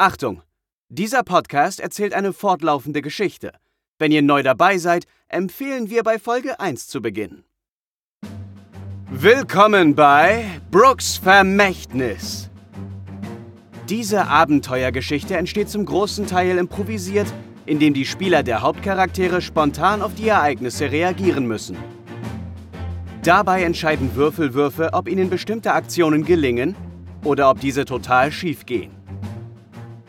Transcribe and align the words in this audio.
Achtung! 0.00 0.40
Dieser 0.88 1.22
Podcast 1.22 1.78
erzählt 1.78 2.14
eine 2.14 2.32
fortlaufende 2.32 3.02
Geschichte. 3.02 3.52
Wenn 3.98 4.12
ihr 4.12 4.22
neu 4.22 4.42
dabei 4.42 4.78
seid, 4.78 5.04
empfehlen 5.28 5.90
wir 5.90 6.02
bei 6.04 6.18
Folge 6.18 6.58
1 6.58 6.88
zu 6.88 7.02
beginnen. 7.02 7.44
Willkommen 9.10 9.94
bei 9.94 10.46
Brooks 10.70 11.18
Vermächtnis. 11.18 12.48
Diese 13.90 14.26
Abenteuergeschichte 14.26 15.36
entsteht 15.36 15.68
zum 15.68 15.84
großen 15.84 16.26
Teil 16.26 16.56
improvisiert, 16.56 17.30
indem 17.66 17.92
die 17.92 18.06
Spieler 18.06 18.42
der 18.42 18.62
Hauptcharaktere 18.62 19.42
spontan 19.42 20.00
auf 20.00 20.14
die 20.14 20.28
Ereignisse 20.28 20.90
reagieren 20.90 21.46
müssen. 21.46 21.76
Dabei 23.22 23.64
entscheiden 23.64 24.14
Würfelwürfe, 24.14 24.94
ob 24.94 25.08
ihnen 25.08 25.28
bestimmte 25.28 25.74
Aktionen 25.74 26.24
gelingen 26.24 26.74
oder 27.22 27.50
ob 27.50 27.60
diese 27.60 27.84
total 27.84 28.32
schief 28.32 28.64
gehen. 28.64 28.98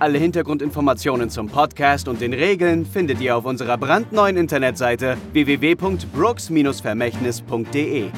Alle 0.02 0.18
Hintergrundinformationen 0.18 1.30
zum 1.30 1.48
Podcast 1.48 2.08
und 2.08 2.22
den 2.22 2.34
Regeln 2.34 2.88
findet 2.88 3.22
ihr 3.22 3.38
auf 3.38 3.46
unserer 3.46 3.78
brandneuen 3.78 4.36
Internetseite 4.36 5.16
www.brooks-vermächtnis.de. 5.32 8.10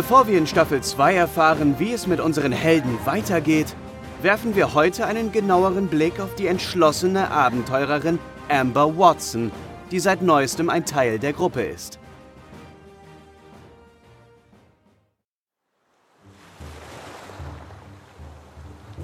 Bevor 0.00 0.26
wir 0.26 0.38
in 0.38 0.46
Staffel 0.46 0.80
2 0.80 1.14
erfahren, 1.14 1.74
wie 1.76 1.92
es 1.92 2.06
mit 2.06 2.20
unseren 2.20 2.52
Helden 2.52 2.98
weitergeht, 3.04 3.76
werfen 4.22 4.56
wir 4.56 4.72
heute 4.72 5.04
einen 5.04 5.30
genaueren 5.30 5.88
Blick 5.88 6.20
auf 6.20 6.34
die 6.36 6.46
entschlossene 6.46 7.30
Abenteurerin 7.30 8.18
Amber 8.48 8.96
Watson, 8.96 9.52
die 9.90 10.00
seit 10.00 10.22
neuestem 10.22 10.70
ein 10.70 10.86
Teil 10.86 11.18
der 11.18 11.34
Gruppe 11.34 11.60
ist. 11.60 11.98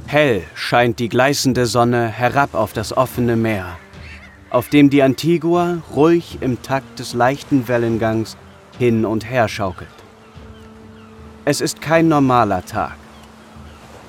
Hell 0.06 0.44
scheint 0.54 0.98
die 0.98 1.10
gleißende 1.10 1.66
Sonne 1.66 2.08
herab 2.08 2.54
auf 2.54 2.72
das 2.72 2.96
offene 2.96 3.36
Meer, 3.36 3.76
auf 4.48 4.70
dem 4.70 4.88
die 4.88 5.02
Antigua 5.02 5.82
ruhig 5.94 6.38
im 6.40 6.62
Takt 6.62 7.00
des 7.00 7.12
leichten 7.12 7.68
Wellengangs 7.68 8.38
hin 8.78 9.04
und 9.04 9.28
her 9.28 9.48
schaukelt. 9.48 9.95
Es 11.48 11.60
ist 11.60 11.80
kein 11.80 12.08
normaler 12.08 12.66
Tag. 12.66 12.96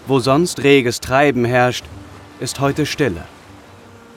Wo 0.08 0.18
sonst 0.18 0.64
reges 0.64 1.02
Treiben 1.02 1.46
herrscht, 1.46 1.86
ist 2.40 2.60
heute 2.60 2.88
Stille. 2.88 3.22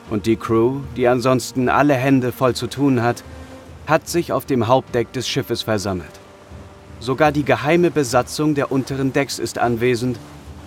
Und 0.09 0.25
die 0.25 0.37
Crew, 0.37 0.81
die 0.97 1.07
ansonsten 1.07 1.69
alle 1.69 1.93
Hände 1.93 2.33
voll 2.33 2.55
zu 2.55 2.67
tun 2.67 3.03
hat, 3.03 3.23
hat 3.87 4.09
sich 4.09 4.33
auf 4.33 4.47
dem 4.47 4.69
Hauptdeck 4.69 5.13
des 5.13 5.29
Schiffes 5.29 5.61
versammelt. 5.61 6.19
Sogar 6.99 7.31
die 7.31 7.45
geheime 7.45 7.91
Besatzung 7.91 8.55
der 8.55 8.73
unteren 8.73 9.13
Decks 9.13 9.39
ist 9.39 9.59
anwesend 9.59 10.19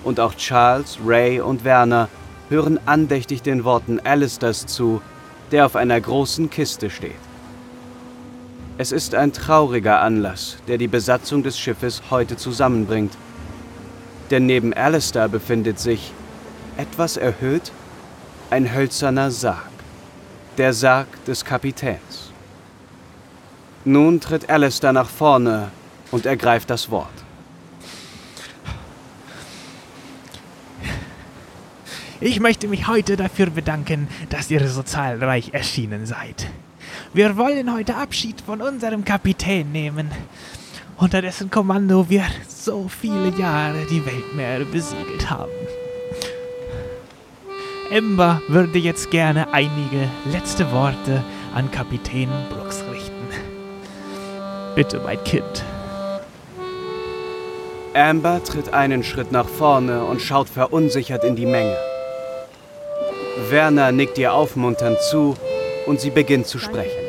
und 0.04 0.20
auch 0.20 0.36
Charles, 0.36 1.00
Ray 1.04 1.42
und 1.42 1.64
Werner 1.64 2.08
hören 2.50 2.80
andächtig 2.86 3.42
den 3.42 3.64
Worten 3.64 4.00
Alisters 4.00 4.67
zu, 4.67 5.02
der 5.50 5.66
auf 5.66 5.76
einer 5.76 6.00
großen 6.00 6.52
Kiste 6.52 6.92
steht. 6.92 7.33
Es 8.76 8.92
ist 8.92 9.14
ein 9.14 9.32
trauriger 9.32 10.02
Anlass, 10.02 10.58
der 10.68 10.80
die 10.80 10.88
Besatzung 10.88 11.44
des 11.44 11.60
Schiffes 11.60 12.02
heute 12.10 12.38
zusammenbringt. 12.38 13.16
Denn 14.32 14.48
neben 14.48 14.74
Alistair 14.74 15.28
befindet 15.28 15.78
sich, 15.78 16.12
etwas 16.76 17.18
erhöht, 17.18 17.72
ein 18.50 18.74
hölzerner 18.74 19.30
Sarg. 19.30 19.70
Der 20.58 20.74
Sarg 20.74 21.08
des 21.26 21.46
Kapitäns. 21.46 22.32
Nun 23.86 24.20
tritt 24.20 24.50
Alistair 24.50 24.92
nach 24.92 25.10
vorne 25.10 25.70
und 26.10 26.26
ergreift 26.26 26.72
das 26.72 26.89
Wort. 26.89 27.10
Ich 32.22 32.39
möchte 32.39 32.67
mich 32.67 32.88
heute 32.88 33.17
dafür 33.17 33.52
bedanken, 33.52 34.08
dass 34.30 34.50
ihr 34.50 34.67
so 34.67 34.82
zahlreich 34.82 35.54
erschienen 35.54 36.08
seid. 36.08 36.48
Wir 37.16 37.38
wollen 37.38 37.72
heute 37.72 37.96
Abschied 37.96 38.42
von 38.42 38.60
unserem 38.60 39.06
Kapitän 39.06 39.72
nehmen, 39.72 40.10
unter 40.98 41.22
dessen 41.22 41.52
Kommando 41.52 42.10
wir 42.10 42.24
so 42.48 42.88
viele 42.88 43.30
Jahre 43.38 43.86
die 43.88 44.04
Weltmeere 44.04 44.66
besiegelt 44.66 45.30
haben. 45.30 45.52
Ember 47.92 48.42
würde 48.48 48.80
jetzt 48.80 49.12
gerne 49.12 49.54
einige 49.54 50.10
letzte 50.26 50.72
Worte 50.72 51.24
an 51.54 51.70
Kapitän 51.70 52.30
Brooks 52.50 52.84
richten. 52.92 53.14
Bitte, 54.74 55.00
mein 55.06 55.24
Kind. 55.24 55.64
Amber 57.94 58.44
tritt 58.44 58.74
einen 58.74 59.04
Schritt 59.04 59.32
nach 59.32 59.48
vorne 59.48 60.04
und 60.04 60.20
schaut 60.20 60.50
verunsichert 60.50 61.24
in 61.24 61.36
die 61.36 61.45
Menge. 61.45 61.78
Werner 63.52 63.92
nickt 63.92 64.18
ihr 64.18 64.34
aufmunternd 64.34 65.00
zu 65.12 65.36
und 65.86 66.00
sie 66.00 66.10
beginnt 66.10 66.48
zu 66.48 66.58
sprechen. 66.58 67.02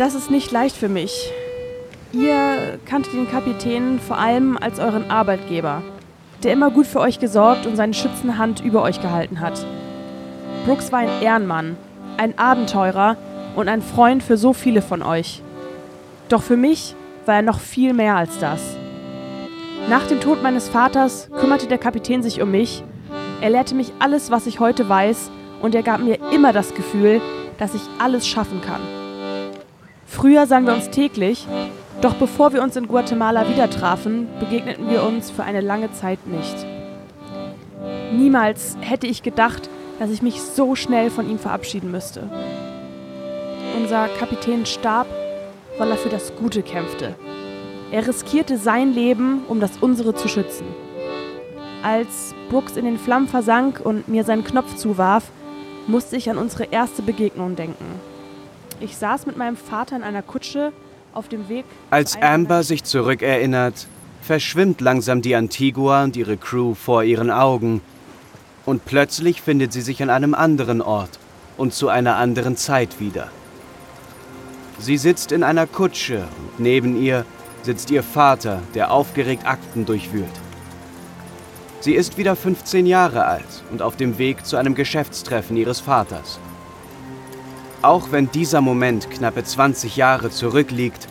Das 0.00 0.14
ist 0.14 0.30
nicht 0.30 0.50
leicht 0.50 0.74
für 0.74 0.88
mich. 0.88 1.30
Ihr 2.10 2.78
kanntet 2.86 3.12
den 3.12 3.30
Kapitän 3.30 4.00
vor 4.00 4.16
allem 4.16 4.56
als 4.56 4.78
euren 4.78 5.10
Arbeitgeber, 5.10 5.82
der 6.42 6.54
immer 6.54 6.70
gut 6.70 6.86
für 6.86 7.00
euch 7.00 7.18
gesorgt 7.18 7.66
und 7.66 7.76
seine 7.76 7.92
schützende 7.92 8.38
Hand 8.38 8.64
über 8.64 8.80
euch 8.80 9.02
gehalten 9.02 9.40
hat. 9.40 9.66
Brooks 10.64 10.90
war 10.90 11.00
ein 11.00 11.10
Ehrenmann, 11.20 11.76
ein 12.16 12.38
Abenteurer 12.38 13.18
und 13.56 13.68
ein 13.68 13.82
Freund 13.82 14.22
für 14.22 14.38
so 14.38 14.54
viele 14.54 14.80
von 14.80 15.02
euch. 15.02 15.42
Doch 16.30 16.42
für 16.42 16.56
mich 16.56 16.94
war 17.26 17.34
er 17.34 17.42
noch 17.42 17.60
viel 17.60 17.92
mehr 17.92 18.16
als 18.16 18.38
das. 18.38 18.62
Nach 19.90 20.06
dem 20.06 20.22
Tod 20.22 20.42
meines 20.42 20.70
Vaters 20.70 21.28
kümmerte 21.38 21.66
der 21.66 21.76
Kapitän 21.76 22.22
sich 22.22 22.40
um 22.40 22.50
mich. 22.50 22.82
Er 23.42 23.50
lehrte 23.50 23.74
mich 23.74 23.92
alles, 23.98 24.30
was 24.30 24.46
ich 24.46 24.60
heute 24.60 24.88
weiß, 24.88 25.30
und 25.60 25.74
er 25.74 25.82
gab 25.82 26.00
mir 26.00 26.18
immer 26.32 26.54
das 26.54 26.74
Gefühl, 26.74 27.20
dass 27.58 27.74
ich 27.74 27.82
alles 27.98 28.26
schaffen 28.26 28.62
kann. 28.62 28.99
Früher 30.10 30.46
sahen 30.46 30.66
wir 30.66 30.74
uns 30.74 30.90
täglich, 30.90 31.46
doch 32.00 32.14
bevor 32.14 32.52
wir 32.52 32.62
uns 32.62 32.74
in 32.74 32.88
Guatemala 32.88 33.48
wieder 33.48 33.70
trafen, 33.70 34.26
begegneten 34.40 34.90
wir 34.90 35.04
uns 35.04 35.30
für 35.30 35.44
eine 35.44 35.60
lange 35.60 35.92
Zeit 35.92 36.26
nicht. 36.26 36.66
Niemals 38.12 38.76
hätte 38.80 39.06
ich 39.06 39.22
gedacht, 39.22 39.70
dass 40.00 40.10
ich 40.10 40.20
mich 40.20 40.42
so 40.42 40.74
schnell 40.74 41.10
von 41.10 41.30
ihm 41.30 41.38
verabschieden 41.38 41.92
müsste. 41.92 42.28
Unser 43.80 44.08
Kapitän 44.08 44.66
starb, 44.66 45.06
weil 45.78 45.90
er 45.92 45.96
für 45.96 46.08
das 46.08 46.34
Gute 46.34 46.62
kämpfte. 46.62 47.14
Er 47.92 48.06
riskierte 48.06 48.58
sein 48.58 48.92
Leben, 48.92 49.44
um 49.46 49.60
das 49.60 49.78
unsere 49.80 50.14
zu 50.14 50.26
schützen. 50.26 50.66
Als 51.84 52.34
Brooks 52.50 52.76
in 52.76 52.84
den 52.84 52.98
Flammen 52.98 53.28
versank 53.28 53.80
und 53.82 54.08
mir 54.08 54.24
seinen 54.24 54.44
Knopf 54.44 54.74
zuwarf, 54.74 55.30
musste 55.86 56.16
ich 56.16 56.28
an 56.28 56.36
unsere 56.36 56.64
erste 56.64 57.00
Begegnung 57.00 57.54
denken. 57.54 58.09
Ich 58.80 58.96
saß 58.96 59.26
mit 59.26 59.36
meinem 59.36 59.56
Vater 59.56 59.94
in 59.94 60.02
einer 60.02 60.22
Kutsche 60.22 60.72
auf 61.12 61.28
dem 61.28 61.50
Weg. 61.50 61.66
Als 61.90 62.20
Amber 62.20 62.62
sich 62.62 62.82
zurückerinnert, 62.82 63.86
verschwimmt 64.22 64.80
langsam 64.80 65.20
die 65.20 65.34
Antigua 65.34 66.04
und 66.04 66.16
ihre 66.16 66.38
Crew 66.38 66.74
vor 66.74 67.04
ihren 67.04 67.30
Augen. 67.30 67.82
Und 68.64 68.86
plötzlich 68.86 69.42
findet 69.42 69.74
sie 69.74 69.82
sich 69.82 70.02
an 70.02 70.08
einem 70.08 70.34
anderen 70.34 70.80
Ort 70.80 71.18
und 71.58 71.74
zu 71.74 71.88
einer 71.88 72.16
anderen 72.16 72.56
Zeit 72.56 73.00
wieder. 73.00 73.28
Sie 74.78 74.96
sitzt 74.96 75.30
in 75.30 75.42
einer 75.42 75.66
Kutsche 75.66 76.26
und 76.40 76.60
neben 76.60 77.00
ihr 77.00 77.26
sitzt 77.62 77.90
ihr 77.90 78.02
Vater, 78.02 78.62
der 78.74 78.92
aufgeregt 78.92 79.46
Akten 79.46 79.84
durchwühlt. 79.84 80.24
Sie 81.80 81.92
ist 81.92 82.16
wieder 82.16 82.34
15 82.34 82.86
Jahre 82.86 83.26
alt 83.26 83.62
und 83.70 83.82
auf 83.82 83.96
dem 83.96 84.16
Weg 84.16 84.46
zu 84.46 84.56
einem 84.56 84.74
Geschäftstreffen 84.74 85.56
ihres 85.56 85.80
Vaters. 85.80 86.38
Auch 87.82 88.12
wenn 88.12 88.30
dieser 88.30 88.60
Moment 88.60 89.10
knappe 89.10 89.42
20 89.42 89.96
Jahre 89.96 90.30
zurückliegt, 90.30 91.08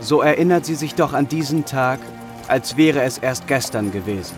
so 0.00 0.22
erinnert 0.22 0.64
sie 0.64 0.74
sich 0.74 0.96
doch 0.96 1.12
an 1.12 1.28
diesen 1.28 1.64
Tag, 1.64 2.00
als 2.48 2.76
wäre 2.76 3.02
es 3.02 3.18
erst 3.18 3.46
gestern 3.46 3.92
gewesen. 3.92 4.34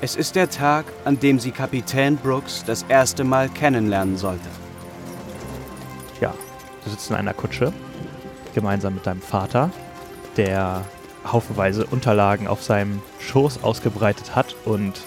Es 0.00 0.14
ist 0.14 0.36
der 0.36 0.48
Tag, 0.48 0.84
an 1.04 1.18
dem 1.18 1.40
sie 1.40 1.50
Kapitän 1.50 2.16
Brooks 2.16 2.62
das 2.64 2.84
erste 2.88 3.24
Mal 3.24 3.48
kennenlernen 3.48 4.16
sollte. 4.16 4.48
Ja, 6.20 6.32
du 6.84 6.90
sitzt 6.90 7.10
in 7.10 7.16
einer 7.16 7.34
Kutsche, 7.34 7.72
gemeinsam 8.54 8.94
mit 8.94 9.06
deinem 9.06 9.22
Vater, 9.22 9.70
der 10.36 10.84
haufenweise 11.30 11.86
Unterlagen 11.86 12.46
auf 12.46 12.62
seinem 12.62 13.02
Schoß 13.18 13.64
ausgebreitet 13.64 14.36
hat 14.36 14.54
und 14.64 15.00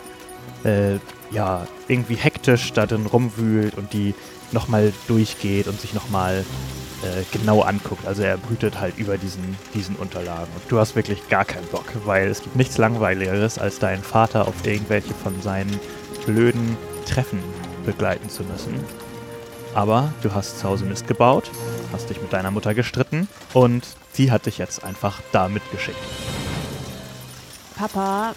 äh, 0.66 1.00
ja, 1.34 1.68
irgendwie 1.88 2.16
hektisch 2.16 2.74
da 2.74 2.86
drin 2.86 3.06
rumwühlt 3.06 3.76
und 3.76 3.92
die 3.94 4.14
nochmal 4.52 4.94
durchgeht 5.08 5.68
und 5.68 5.82
sich 5.82 5.94
nochmal 5.94 6.46
äh, 7.04 7.24
genau 7.32 7.62
anguckt. 7.62 8.06
Also 8.06 8.22
er 8.22 8.38
brütet 8.38 8.80
halt 8.80 8.98
über 8.98 9.18
diesen, 9.18 9.58
diesen 9.74 9.96
Unterlagen. 9.96 10.52
Und 10.56 10.72
du 10.72 10.80
hast 10.80 10.96
wirklich 10.96 11.28
gar 11.28 11.44
keinen 11.44 11.68
Bock, 11.68 11.86
weil 12.06 12.28
es 12.28 12.42
gibt 12.42 12.56
nichts 12.56 12.78
Langweiligeres, 12.78 13.58
als 13.58 13.80
deinen 13.80 14.04
Vater 14.04 14.48
auf 14.48 14.66
irgendwelche 14.66 15.14
von 15.14 15.42
seinen 15.42 15.80
blöden 16.26 16.78
Treffen 17.06 17.40
begleiten 17.86 18.30
zu 18.30 18.44
müssen. 18.44 18.76
Aber 19.74 20.14
du 20.22 20.34
hast 20.34 20.60
zu 20.60 20.70
Hause 20.70 20.86
Mist 20.86 21.08
gebaut, 21.08 21.50
hast 21.92 22.10
dich 22.10 22.22
mit 22.22 22.32
deiner 22.32 22.52
Mutter 22.52 22.76
gestritten 22.76 23.28
und 23.54 23.86
sie 24.14 24.32
hat 24.32 24.46
dich 24.46 24.60
jetzt 24.60 24.84
einfach 24.84 25.20
da 25.32 25.48
mitgeschickt. 25.48 25.98
Papa, 27.76 28.36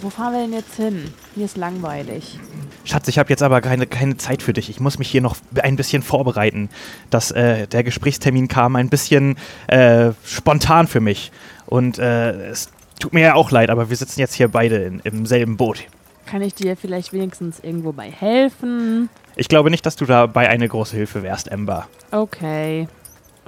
wo 0.00 0.10
fahren 0.10 0.32
wir 0.32 0.40
denn 0.40 0.52
jetzt 0.52 0.74
hin? 0.74 1.12
Mir 1.34 1.44
ist 1.44 1.56
langweilig. 1.56 2.38
Schatz, 2.84 3.08
ich 3.08 3.18
habe 3.18 3.30
jetzt 3.30 3.42
aber 3.42 3.60
keine, 3.60 3.86
keine 3.86 4.16
Zeit 4.16 4.42
für 4.42 4.52
dich. 4.52 4.70
Ich 4.70 4.80
muss 4.80 4.98
mich 4.98 5.08
hier 5.08 5.20
noch 5.20 5.36
ein 5.62 5.76
bisschen 5.76 6.02
vorbereiten. 6.02 6.70
Das, 7.10 7.30
äh, 7.30 7.66
der 7.66 7.84
Gesprächstermin 7.84 8.48
kam 8.48 8.76
ein 8.76 8.88
bisschen 8.88 9.36
äh, 9.66 10.12
spontan 10.24 10.86
für 10.86 11.00
mich. 11.00 11.32
Und 11.66 11.98
äh, 11.98 12.50
es 12.50 12.70
tut 12.98 13.12
mir 13.12 13.20
ja 13.20 13.34
auch 13.34 13.50
leid, 13.50 13.70
aber 13.70 13.90
wir 13.90 13.96
sitzen 13.96 14.20
jetzt 14.20 14.34
hier 14.34 14.48
beide 14.48 14.76
in, 14.76 15.00
im 15.00 15.26
selben 15.26 15.56
Boot. 15.56 15.84
Kann 16.26 16.42
ich 16.42 16.54
dir 16.54 16.76
vielleicht 16.76 17.12
wenigstens 17.12 17.60
irgendwo 17.60 17.92
bei 17.92 18.10
helfen? 18.10 19.08
Ich 19.36 19.48
glaube 19.48 19.70
nicht, 19.70 19.86
dass 19.86 19.96
du 19.96 20.04
dabei 20.04 20.48
eine 20.48 20.68
große 20.68 20.96
Hilfe 20.96 21.22
wärst, 21.22 21.48
Ember. 21.48 21.86
Okay. 22.10 22.88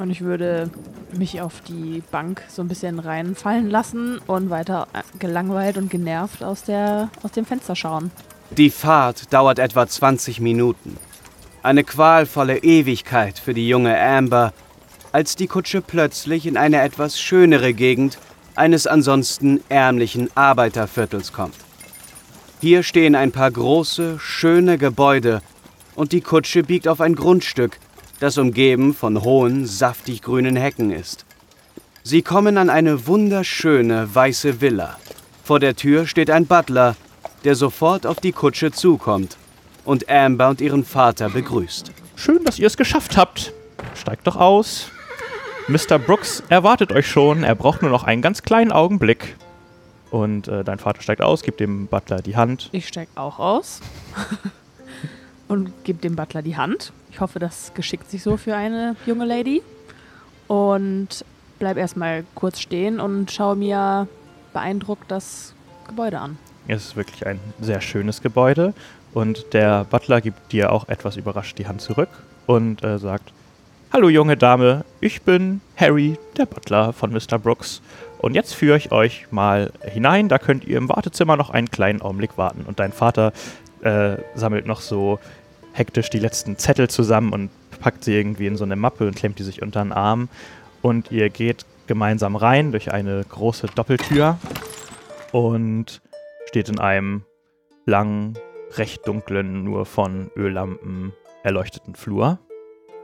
Und 0.01 0.09
ich 0.09 0.23
würde 0.23 0.71
mich 1.13 1.43
auf 1.43 1.61
die 1.69 2.03
Bank 2.11 2.43
so 2.49 2.63
ein 2.63 2.69
bisschen 2.69 2.99
reinfallen 2.99 3.69
lassen 3.69 4.19
und 4.27 4.49
weiter 4.49 4.89
äh, 4.95 5.03
gelangweilt 5.19 5.77
und 5.77 5.91
genervt 5.91 6.43
aus, 6.43 6.65
der, 6.65 7.11
aus 7.23 7.33
dem 7.33 7.45
Fenster 7.45 7.77
schauen. 7.77 8.11
Die 8.57 8.71
Fahrt 8.71 9.31
dauert 9.31 9.59
etwa 9.59 9.87
20 9.87 10.41
Minuten. 10.41 10.97
Eine 11.63 11.85
qualvolle 11.85 12.57
Ewigkeit 12.57 13.39
für 13.39 13.53
die 13.53 13.69
junge 13.69 14.01
Amber, 14.01 14.55
als 15.13 15.37
die 15.37 15.49
Kutsche 15.49 15.83
plötzlich 15.83 16.47
in 16.47 16.57
eine 16.57 16.81
etwas 16.81 17.21
schönere 17.21 17.75
Gegend 17.75 18.19
eines 18.55 18.87
ansonsten 18.87 19.61
ärmlichen 19.69 20.31
Arbeiterviertels 20.35 21.35
kommt. 21.35 21.57
Hier 22.63 22.85
stehen 22.85 23.15
ein 23.15 23.33
paar 23.33 23.51
große, 23.51 24.19
schöne 24.19 24.79
Gebäude 24.79 25.43
und 25.95 26.13
die 26.13 26.23
Kutsche 26.23 26.63
biegt 26.63 26.89
auf 26.89 27.03
ein 27.03 27.15
Grundstück, 27.15 27.79
das 28.21 28.39
umgeben 28.39 28.95
von 28.95 29.23
hohen, 29.23 29.67
saftig 29.67 30.23
grünen 30.23 30.55
Hecken 30.55 30.93
ist. 30.93 31.25
Sie 32.03 32.23
kommen 32.23 32.57
an 32.59 32.71
eine 32.71 33.07
wunderschöne 33.07 34.15
weiße 34.15 34.61
Villa. 34.61 34.99
Vor 35.43 35.59
der 35.59 35.75
Tür 35.75 36.07
steht 36.07 36.31
ein 36.31 36.47
Butler, 36.47 36.97
der 37.45 37.57
sofort 37.57 38.07
auf 38.07 38.21
die 38.21 38.33
Kutsche 38.33 38.71
zukommt 38.71 39.37
und 39.85 40.09
Amber 40.09 40.51
und 40.51 40.61
ihren 40.61 40.85
Vater 40.85 41.31
begrüßt. 41.31 41.91
Schön, 42.15 42.45
dass 42.45 42.59
ihr 42.59 42.67
es 42.67 42.77
geschafft 42.77 43.17
habt. 43.17 43.53
Steigt 43.95 44.27
doch 44.27 44.37
aus. 44.37 44.91
Mr. 45.69 45.99
Brooks 45.99 46.43
erwartet 46.49 46.93
euch 46.93 47.07
schon. 47.07 47.43
Er 47.43 47.55
braucht 47.55 47.83
nur 47.83 47.91
noch 47.91 48.05
einen 48.05 48.23
ganz 48.23 48.43
kleinen 48.43 48.71
Augenblick. 48.71 49.37
Und 50.11 50.49
äh, 50.49 50.65
dein 50.65 50.79
Vater 50.79 51.01
steigt 51.01 51.23
aus, 51.23 51.43
gibt 51.43 51.61
dem 51.61 51.87
Butler 51.87 52.21
die 52.21 52.37
Hand. 52.37 52.69
Ich 52.73 52.89
steig 52.89 53.09
auch 53.15 53.39
aus 53.39 53.81
und 55.49 55.73
gebe 55.85 56.01
dem 56.01 56.17
Butler 56.17 56.43
die 56.43 56.57
Hand. 56.57 56.93
Ich 57.11 57.21
hoffe, 57.21 57.39
das 57.39 57.73
geschickt 57.75 58.11
sich 58.11 58.23
so 58.23 58.37
für 58.37 58.55
eine 58.55 58.97
junge 59.07 59.25
Lady. 59.25 59.63
Und 60.47 61.25
bleib 61.59 61.77
erstmal 61.77 62.25
kurz 62.35 62.61
stehen 62.61 62.99
und 63.01 63.31
schaue 63.31 63.57
mir 63.57 64.09
beeindruckt 64.53 65.11
das 65.11 65.55
Gebäude 65.87 66.19
an. 66.19 66.39
Es 66.67 66.87
ist 66.87 66.97
wirklich 66.97 67.27
ein 67.27 67.39
sehr 67.61 67.81
schönes 67.81 68.23
Gebäude. 68.23 68.75
Und 69.13 69.53
der 69.53 69.85
Butler 69.85 70.21
gibt 70.21 70.53
dir 70.53 70.73
auch 70.73 70.89
etwas 70.89 71.17
überrascht 71.17 71.59
die 71.59 71.67
Hand 71.67 71.81
zurück 71.81 72.09
und 72.47 72.85
äh, 72.85 72.99
sagt: 72.99 73.33
Hallo, 73.93 74.09
junge 74.09 74.37
Dame, 74.37 74.85
ich 75.01 75.23
bin 75.23 75.61
Harry, 75.77 76.17
der 76.37 76.47
Butler 76.47 76.93
von 76.93 77.13
Mr. 77.13 77.39
Brooks. 77.39 77.83
Und 78.19 78.35
jetzt 78.35 78.55
führe 78.55 78.77
ich 78.77 78.93
euch 78.93 79.27
mal 79.33 79.73
hinein. 79.83 80.29
Da 80.29 80.39
könnt 80.39 80.65
ihr 80.65 80.79
im 80.79 80.89
Wartezimmer 80.89 81.37
noch 81.37 81.51
einen 81.51 81.71
kleinen 81.71 82.03
Augenblick 82.03 82.39
warten. 82.39 82.65
Und 82.67 82.79
dein 82.79 82.93
Vater 82.93 83.33
äh, 83.83 84.17
sammelt 84.35 84.67
noch 84.67 84.81
so 84.81 85.19
hektisch 85.81 86.11
die 86.11 86.19
letzten 86.19 86.59
Zettel 86.59 86.91
zusammen 86.91 87.33
und 87.33 87.49
packt 87.81 88.05
sie 88.05 88.15
irgendwie 88.15 88.47
in 88.47 88.57
so 88.57 88.65
eine 88.65 88.77
Mappe 88.77 89.09
und 89.09 89.17
klemmt 89.17 89.39
die 89.39 89.43
sich 89.43 89.63
unter 89.63 89.83
den 89.83 89.93
Arm. 89.93 90.29
Und 90.83 91.11
ihr 91.11 91.31
geht 91.31 91.65
gemeinsam 91.87 92.37
rein 92.37 92.71
durch 92.71 92.93
eine 92.93 93.25
große 93.25 93.69
Doppeltür 93.75 94.39
und 95.33 96.03
steht 96.47 96.69
in 96.69 96.79
einem 96.79 97.23
langen, 97.87 98.39
recht 98.77 99.09
dunklen, 99.09 99.65
nur 99.65 99.87
von 99.87 100.31
Öllampen 100.37 101.13
erleuchteten 101.43 101.95
Flur. 101.95 102.39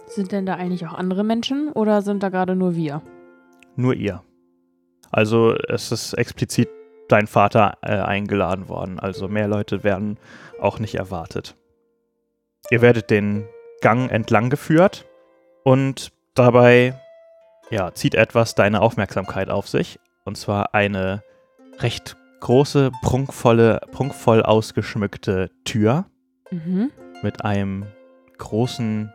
Sind 0.07 0.31
denn 0.31 0.45
da 0.45 0.57
eigentlich 0.57 0.87
auch 0.87 0.93
andere 0.93 1.25
Menschen 1.25 1.73
oder 1.73 2.03
sind 2.03 2.23
da 2.23 2.29
gerade 2.29 2.55
nur 2.55 2.77
wir? 2.77 3.01
Nur 3.75 3.95
ihr. 3.95 4.23
Also 5.11 5.57
es 5.69 5.91
ist 5.93 6.13
explizit 6.13 6.69
dein 7.09 7.27
Vater 7.27 7.79
äh, 7.81 7.93
eingeladen 7.93 8.69
worden. 8.69 9.01
Also 9.01 9.29
mehr 9.29 9.49
Leute 9.49 9.83
werden 9.83 10.19
auch 10.61 10.79
nicht 10.79 10.95
erwartet. 10.95 11.57
Ihr 12.71 12.81
werdet 12.81 13.11
den 13.11 13.47
Gang 13.81 14.11
entlang 14.11 14.51
geführt 14.51 15.07
und 15.65 16.13
dabei 16.35 16.95
ja, 17.71 17.93
zieht 17.95 18.15
etwas 18.15 18.55
deine 18.55 18.81
Aufmerksamkeit 18.81 19.49
auf 19.51 19.69
sich. 19.69 19.99
Und 20.25 20.37
zwar 20.37 20.75
eine 20.75 21.23
recht 21.79 22.17
große, 22.41 22.91
prunkvolle, 23.03 23.81
prunkvoll 23.93 24.43
ausgeschmückte 24.43 25.51
Tür 25.65 26.07
Mhm. 26.53 26.93
mit 27.23 27.45
einem 27.45 27.87
großen 28.39 29.13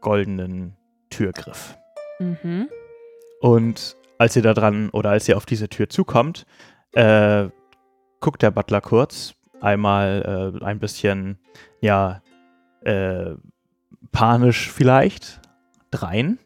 goldenen 0.00 0.76
Türgriff. 1.10 1.76
Mhm. 2.20 2.68
Und 3.40 3.96
als 4.18 4.36
ihr 4.36 4.42
da 4.42 4.54
dran 4.54 4.88
oder 4.90 5.10
als 5.10 5.28
ihr 5.28 5.36
auf 5.36 5.44
diese 5.44 5.68
Tür 5.68 5.88
zukommt, 5.88 6.46
äh, 6.92 7.48
guckt 8.20 8.42
der 8.42 8.52
Butler 8.52 8.80
kurz 8.80 9.34
einmal 9.60 10.54
äh, 10.60 10.64
ein 10.64 10.78
bisschen, 10.78 11.38
ja, 11.80 12.22
äh, 12.82 13.34
panisch 14.12 14.70
vielleicht 14.70 15.40
drein 15.90 16.38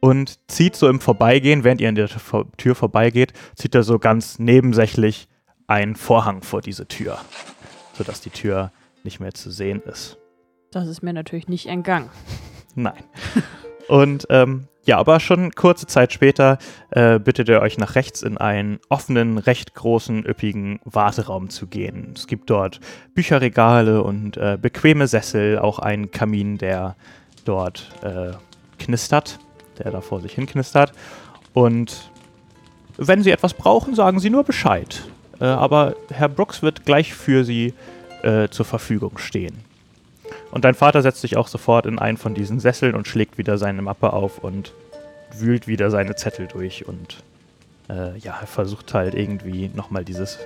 und 0.00 0.38
zieht 0.50 0.76
so 0.76 0.88
im 0.88 1.00
Vorbeigehen, 1.00 1.64
während 1.64 1.80
ihr 1.80 1.88
an 1.88 1.94
der 1.94 2.08
Tür 2.56 2.74
vorbeigeht, 2.74 3.32
zieht 3.56 3.74
er 3.74 3.82
so 3.82 3.98
ganz 3.98 4.38
nebensächlich 4.38 5.28
einen 5.66 5.96
Vorhang 5.96 6.42
vor 6.42 6.60
diese 6.60 6.86
Tür, 6.86 7.18
sodass 7.94 8.20
die 8.20 8.30
Tür 8.30 8.72
nicht 9.04 9.20
mehr 9.20 9.34
zu 9.34 9.50
sehen 9.50 9.82
ist. 9.82 10.18
Das 10.70 10.86
ist 10.86 11.02
mir 11.02 11.12
natürlich 11.12 11.48
nicht 11.48 11.66
entgangen. 11.66 12.10
Nein. 12.74 13.02
Und 13.88 14.26
ähm, 14.30 14.68
ja, 14.88 14.96
aber 14.96 15.20
schon 15.20 15.52
kurze 15.52 15.86
Zeit 15.86 16.14
später 16.14 16.56
äh, 16.90 17.18
bittet 17.18 17.50
er 17.50 17.60
euch 17.60 17.76
nach 17.76 17.94
rechts 17.94 18.22
in 18.22 18.38
einen 18.38 18.80
offenen, 18.88 19.36
recht 19.36 19.74
großen, 19.74 20.24
üppigen 20.24 20.80
Warteraum 20.86 21.50
zu 21.50 21.66
gehen. 21.66 22.14
Es 22.16 22.26
gibt 22.26 22.48
dort 22.48 22.80
Bücherregale 23.14 24.02
und 24.02 24.38
äh, 24.38 24.56
bequeme 24.60 25.06
Sessel, 25.06 25.58
auch 25.58 25.78
einen 25.78 26.10
Kamin, 26.10 26.56
der 26.56 26.96
dort 27.44 27.90
äh, 28.02 28.32
knistert, 28.78 29.38
der 29.78 29.90
da 29.90 30.00
vor 30.00 30.22
sich 30.22 30.32
hin 30.32 30.46
knistert. 30.46 30.92
Und 31.52 32.10
wenn 32.96 33.22
Sie 33.22 33.30
etwas 33.30 33.52
brauchen, 33.52 33.94
sagen 33.94 34.20
Sie 34.20 34.30
nur 34.30 34.44
Bescheid. 34.44 35.04
Äh, 35.38 35.44
aber 35.44 35.96
Herr 36.10 36.30
Brooks 36.30 36.62
wird 36.62 36.86
gleich 36.86 37.12
für 37.12 37.44
Sie 37.44 37.74
äh, 38.22 38.48
zur 38.48 38.64
Verfügung 38.64 39.18
stehen. 39.18 39.67
Und 40.50 40.64
dein 40.64 40.74
Vater 40.74 41.02
setzt 41.02 41.20
sich 41.20 41.36
auch 41.36 41.48
sofort 41.48 41.86
in 41.86 41.98
einen 41.98 42.16
von 42.16 42.34
diesen 42.34 42.60
Sesseln 42.60 42.94
und 42.94 43.06
schlägt 43.06 43.38
wieder 43.38 43.58
seine 43.58 43.82
Mappe 43.82 44.12
auf 44.12 44.38
und 44.38 44.72
wühlt 45.36 45.68
wieder 45.68 45.90
seine 45.90 46.16
Zettel 46.16 46.46
durch 46.46 46.88
und 46.88 47.22
äh, 47.88 48.16
ja, 48.18 48.38
er 48.40 48.46
versucht 48.46 48.94
halt 48.94 49.14
irgendwie 49.14 49.70
nochmal 49.74 50.04
dieses, 50.04 50.38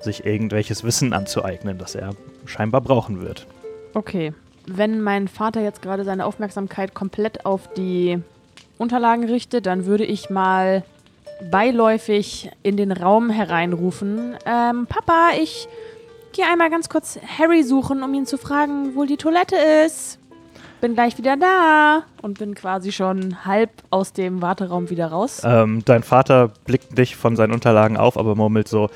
sich 0.00 0.24
irgendwelches 0.24 0.84
Wissen 0.84 1.12
anzueignen, 1.12 1.78
das 1.78 1.94
er 1.94 2.14
scheinbar 2.46 2.80
brauchen 2.80 3.20
wird. 3.20 3.46
Okay. 3.94 4.32
Wenn 4.66 5.00
mein 5.00 5.26
Vater 5.26 5.62
jetzt 5.62 5.82
gerade 5.82 6.04
seine 6.04 6.26
Aufmerksamkeit 6.26 6.94
komplett 6.94 7.46
auf 7.46 7.72
die 7.74 8.18
Unterlagen 8.78 9.24
richtet, 9.24 9.66
dann 9.66 9.86
würde 9.86 10.04
ich 10.04 10.30
mal 10.30 10.84
beiläufig 11.50 12.50
in 12.62 12.76
den 12.76 12.92
Raum 12.92 13.30
hereinrufen. 13.30 14.36
Ähm, 14.46 14.86
Papa, 14.86 15.30
ich 15.40 15.66
gehe 16.32 16.46
einmal 16.46 16.70
ganz 16.70 16.88
kurz 16.88 17.18
Harry 17.38 17.62
suchen, 17.62 18.02
um 18.02 18.12
ihn 18.14 18.26
zu 18.26 18.38
fragen, 18.38 18.94
wo 18.94 19.04
die 19.04 19.16
Toilette 19.16 19.56
ist. 19.86 20.18
Bin 20.80 20.94
gleich 20.94 21.18
wieder 21.18 21.36
da 21.36 22.04
und 22.22 22.38
bin 22.38 22.54
quasi 22.54 22.90
schon 22.90 23.44
halb 23.44 23.70
aus 23.90 24.14
dem 24.14 24.40
Warteraum 24.40 24.88
wieder 24.88 25.08
raus. 25.08 25.42
Ähm, 25.44 25.82
dein 25.84 26.02
Vater 26.02 26.52
blickt 26.64 26.96
dich 26.96 27.16
von 27.16 27.36
seinen 27.36 27.52
Unterlagen 27.52 27.98
auf, 27.98 28.16
aber 28.16 28.34
murmelt 28.34 28.66
so: 28.66 28.88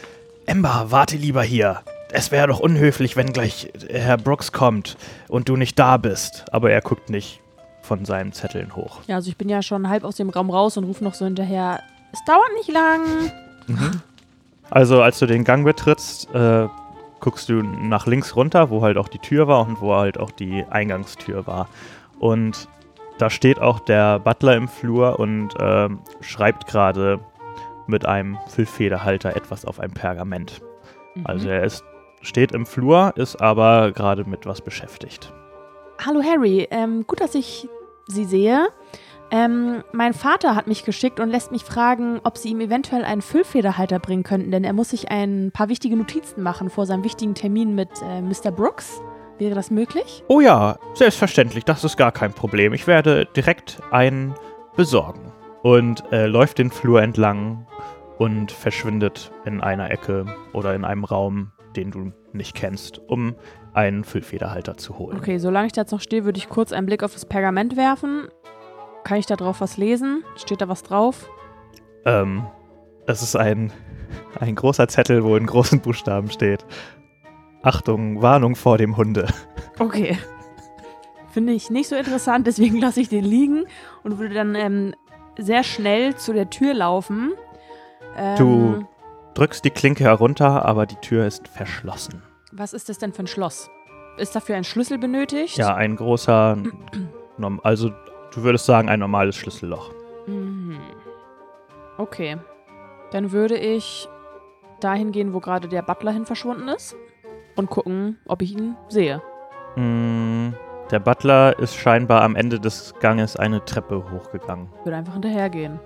Ember, 0.46 0.86
warte 0.88 1.16
lieber 1.16 1.42
hier. 1.42 1.82
Es 2.10 2.30
wäre 2.30 2.46
doch 2.46 2.60
unhöflich, 2.60 3.16
wenn 3.16 3.32
gleich 3.32 3.70
Herr 3.90 4.16
Brooks 4.16 4.52
kommt 4.52 4.96
und 5.28 5.48
du 5.48 5.56
nicht 5.56 5.78
da 5.78 5.96
bist. 5.96 6.44
Aber 6.52 6.70
er 6.70 6.80
guckt 6.80 7.10
nicht 7.10 7.40
von 7.82 8.04
seinen 8.04 8.32
Zetteln 8.32 8.74
hoch. 8.76 9.00
Ja, 9.06 9.16
also 9.16 9.28
ich 9.28 9.36
bin 9.36 9.48
ja 9.48 9.60
schon 9.60 9.88
halb 9.88 10.04
aus 10.04 10.16
dem 10.16 10.30
Raum 10.30 10.48
raus 10.48 10.76
und 10.76 10.84
rufe 10.84 11.04
noch 11.04 11.14
so 11.14 11.24
hinterher. 11.26 11.80
Es 12.12 12.20
dauert 12.24 12.52
nicht 12.56 12.72
lang. 12.72 13.02
Also, 14.70 15.02
als 15.02 15.18
du 15.18 15.26
den 15.26 15.44
Gang 15.44 15.64
betrittst, 15.64 16.32
äh, 16.34 16.68
guckst 17.24 17.48
du 17.48 17.62
nach 17.62 18.06
links 18.06 18.36
runter, 18.36 18.68
wo 18.68 18.82
halt 18.82 18.98
auch 18.98 19.08
die 19.08 19.18
Tür 19.18 19.48
war 19.48 19.66
und 19.66 19.80
wo 19.80 19.94
halt 19.94 20.20
auch 20.20 20.30
die 20.30 20.62
Eingangstür 20.68 21.46
war. 21.46 21.70
Und 22.18 22.68
da 23.16 23.30
steht 23.30 23.58
auch 23.60 23.80
der 23.80 24.18
Butler 24.18 24.56
im 24.56 24.68
Flur 24.68 25.18
und 25.18 25.54
ähm, 25.58 26.00
schreibt 26.20 26.66
gerade 26.66 27.18
mit 27.86 28.04
einem 28.04 28.36
Füllfederhalter 28.48 29.34
etwas 29.36 29.64
auf 29.64 29.80
ein 29.80 29.92
Pergament. 29.92 30.60
Mhm. 31.14 31.22
Also 31.24 31.48
er 31.48 31.64
ist, 31.64 31.82
steht 32.20 32.52
im 32.52 32.66
Flur, 32.66 33.14
ist 33.16 33.40
aber 33.40 33.92
gerade 33.92 34.24
mit 34.24 34.44
was 34.44 34.60
beschäftigt. 34.60 35.32
Hallo 36.04 36.22
Harry, 36.22 36.68
ähm, 36.70 37.06
gut, 37.06 37.22
dass 37.22 37.34
ich 37.34 37.66
Sie 38.06 38.26
sehe. 38.26 38.68
Ähm, 39.30 39.82
mein 39.92 40.14
Vater 40.14 40.54
hat 40.54 40.66
mich 40.66 40.84
geschickt 40.84 41.18
und 41.18 41.30
lässt 41.30 41.50
mich 41.50 41.64
fragen, 41.64 42.20
ob 42.24 42.38
Sie 42.38 42.50
ihm 42.50 42.60
eventuell 42.60 43.04
einen 43.04 43.22
Füllfederhalter 43.22 43.98
bringen 43.98 44.22
könnten, 44.22 44.50
denn 44.50 44.64
er 44.64 44.72
muss 44.72 44.90
sich 44.90 45.10
ein 45.10 45.50
paar 45.52 45.68
wichtige 45.68 45.96
Notizen 45.96 46.42
machen 46.42 46.70
vor 46.70 46.86
seinem 46.86 47.04
wichtigen 47.04 47.34
Termin 47.34 47.74
mit 47.74 47.88
äh, 48.02 48.20
Mr. 48.20 48.52
Brooks. 48.52 49.00
Wäre 49.38 49.54
das 49.54 49.70
möglich? 49.70 50.22
Oh 50.28 50.40
ja, 50.40 50.76
selbstverständlich, 50.94 51.64
das 51.64 51.82
ist 51.82 51.96
gar 51.96 52.12
kein 52.12 52.32
Problem. 52.32 52.72
Ich 52.72 52.86
werde 52.86 53.26
direkt 53.34 53.80
einen 53.90 54.34
besorgen. 54.76 55.32
Und 55.62 56.04
äh, 56.12 56.26
läuft 56.26 56.58
den 56.58 56.70
Flur 56.70 57.02
entlang 57.02 57.66
und 58.18 58.52
verschwindet 58.52 59.32
in 59.44 59.60
einer 59.60 59.90
Ecke 59.90 60.26
oder 60.52 60.74
in 60.74 60.84
einem 60.84 61.04
Raum, 61.04 61.52
den 61.74 61.90
du 61.90 62.12
nicht 62.32 62.54
kennst, 62.54 62.98
um 62.98 63.34
einen 63.72 64.04
Füllfederhalter 64.04 64.76
zu 64.76 64.98
holen. 64.98 65.16
Okay, 65.18 65.38
solange 65.38 65.66
ich 65.66 65.72
da 65.72 65.80
jetzt 65.80 65.90
noch 65.90 66.00
stehe, 66.00 66.24
würde 66.24 66.38
ich 66.38 66.48
kurz 66.48 66.72
einen 66.72 66.86
Blick 66.86 67.02
auf 67.02 67.12
das 67.14 67.26
Pergament 67.26 67.76
werfen. 67.76 68.28
Kann 69.04 69.18
ich 69.18 69.26
da 69.26 69.37
drauf 69.37 69.61
was 69.61 69.76
lesen? 69.76 70.25
Steht 70.37 70.61
da 70.61 70.68
was 70.68 70.82
drauf? 70.82 71.28
Ähm, 72.04 72.46
es 73.06 73.23
ist 73.23 73.37
ein, 73.37 73.73
ein 74.40 74.54
großer 74.54 74.88
Zettel, 74.88 75.25
wo 75.25 75.37
in 75.37 75.46
großen 75.46 75.80
Buchstaben 75.80 76.30
steht. 76.30 76.64
Achtung, 77.62 78.20
Warnung 78.23 78.56
vor 78.56 78.78
dem 78.78 78.96
Hunde. 78.96 79.26
Okay. 79.78 80.18
Finde 81.30 81.52
ich 81.52 81.70
nicht 81.70 81.88
so 81.88 81.96
interessant, 81.96 82.46
deswegen 82.46 82.78
lasse 82.80 83.00
ich 83.00 83.08
den 83.08 83.25
liegen 83.25 83.64
und 84.04 84.18
würde 84.18 84.34
dann 84.34 84.54
ähm, 84.54 84.94
sehr 85.38 85.64
schnell 85.64 86.14
zu 86.14 86.32
der 86.32 86.49
Tür 86.50 86.75
laufen. 86.75 87.32
Ähm, 88.16 88.37
Du- 88.37 88.84
Drückst 89.34 89.64
die 89.64 89.70
Klinke 89.70 90.04
herunter, 90.04 90.64
aber 90.64 90.87
die 90.87 90.94
Tür 90.94 91.26
ist 91.26 91.49
verschlossen. 91.49 92.23
Was 92.52 92.73
ist 92.73 92.88
das 92.88 92.99
denn 92.99 93.12
für 93.12 93.25
ein 93.25 93.26
Schloss? 93.26 93.68
Ist 94.16 94.37
dafür 94.37 94.54
ein 94.54 94.62
Schlüssel 94.62 94.96
benötigt? 94.96 95.56
Ja, 95.56 95.75
ein 95.75 95.96
großer, 95.96 96.56
also 97.64 97.90
du 98.34 98.42
würdest 98.42 98.66
sagen, 98.66 98.88
ein 98.88 99.00
normales 99.00 99.36
Schlüsselloch. 99.36 99.90
Mhm. 100.26 100.78
Okay. 101.98 102.36
Dann 103.12 103.32
würde 103.32 103.56
ich 103.56 104.08
dahin 104.80 105.12
gehen, 105.12 105.32
wo 105.32 105.40
gerade 105.40 105.68
der 105.68 105.82
Butler 105.82 106.12
hin 106.12 106.26
verschwunden 106.26 106.68
ist 106.68 106.96
und 107.56 107.70
gucken, 107.70 108.18
ob 108.26 108.42
ich 108.42 108.52
ihn 108.52 108.76
sehe. 108.88 109.22
Mm, 109.76 110.50
Der 110.90 110.98
Butler 111.00 111.58
ist 111.58 111.76
scheinbar 111.76 112.22
am 112.22 112.36
Ende 112.36 112.60
des 112.60 112.94
Ganges 113.00 113.36
eine 113.36 113.64
Treppe 113.64 114.04
hochgegangen. 114.10 114.68
Ich 114.80 114.84
würde 114.84 114.96
einfach 114.96 115.12
hinterhergehen. 115.14 115.80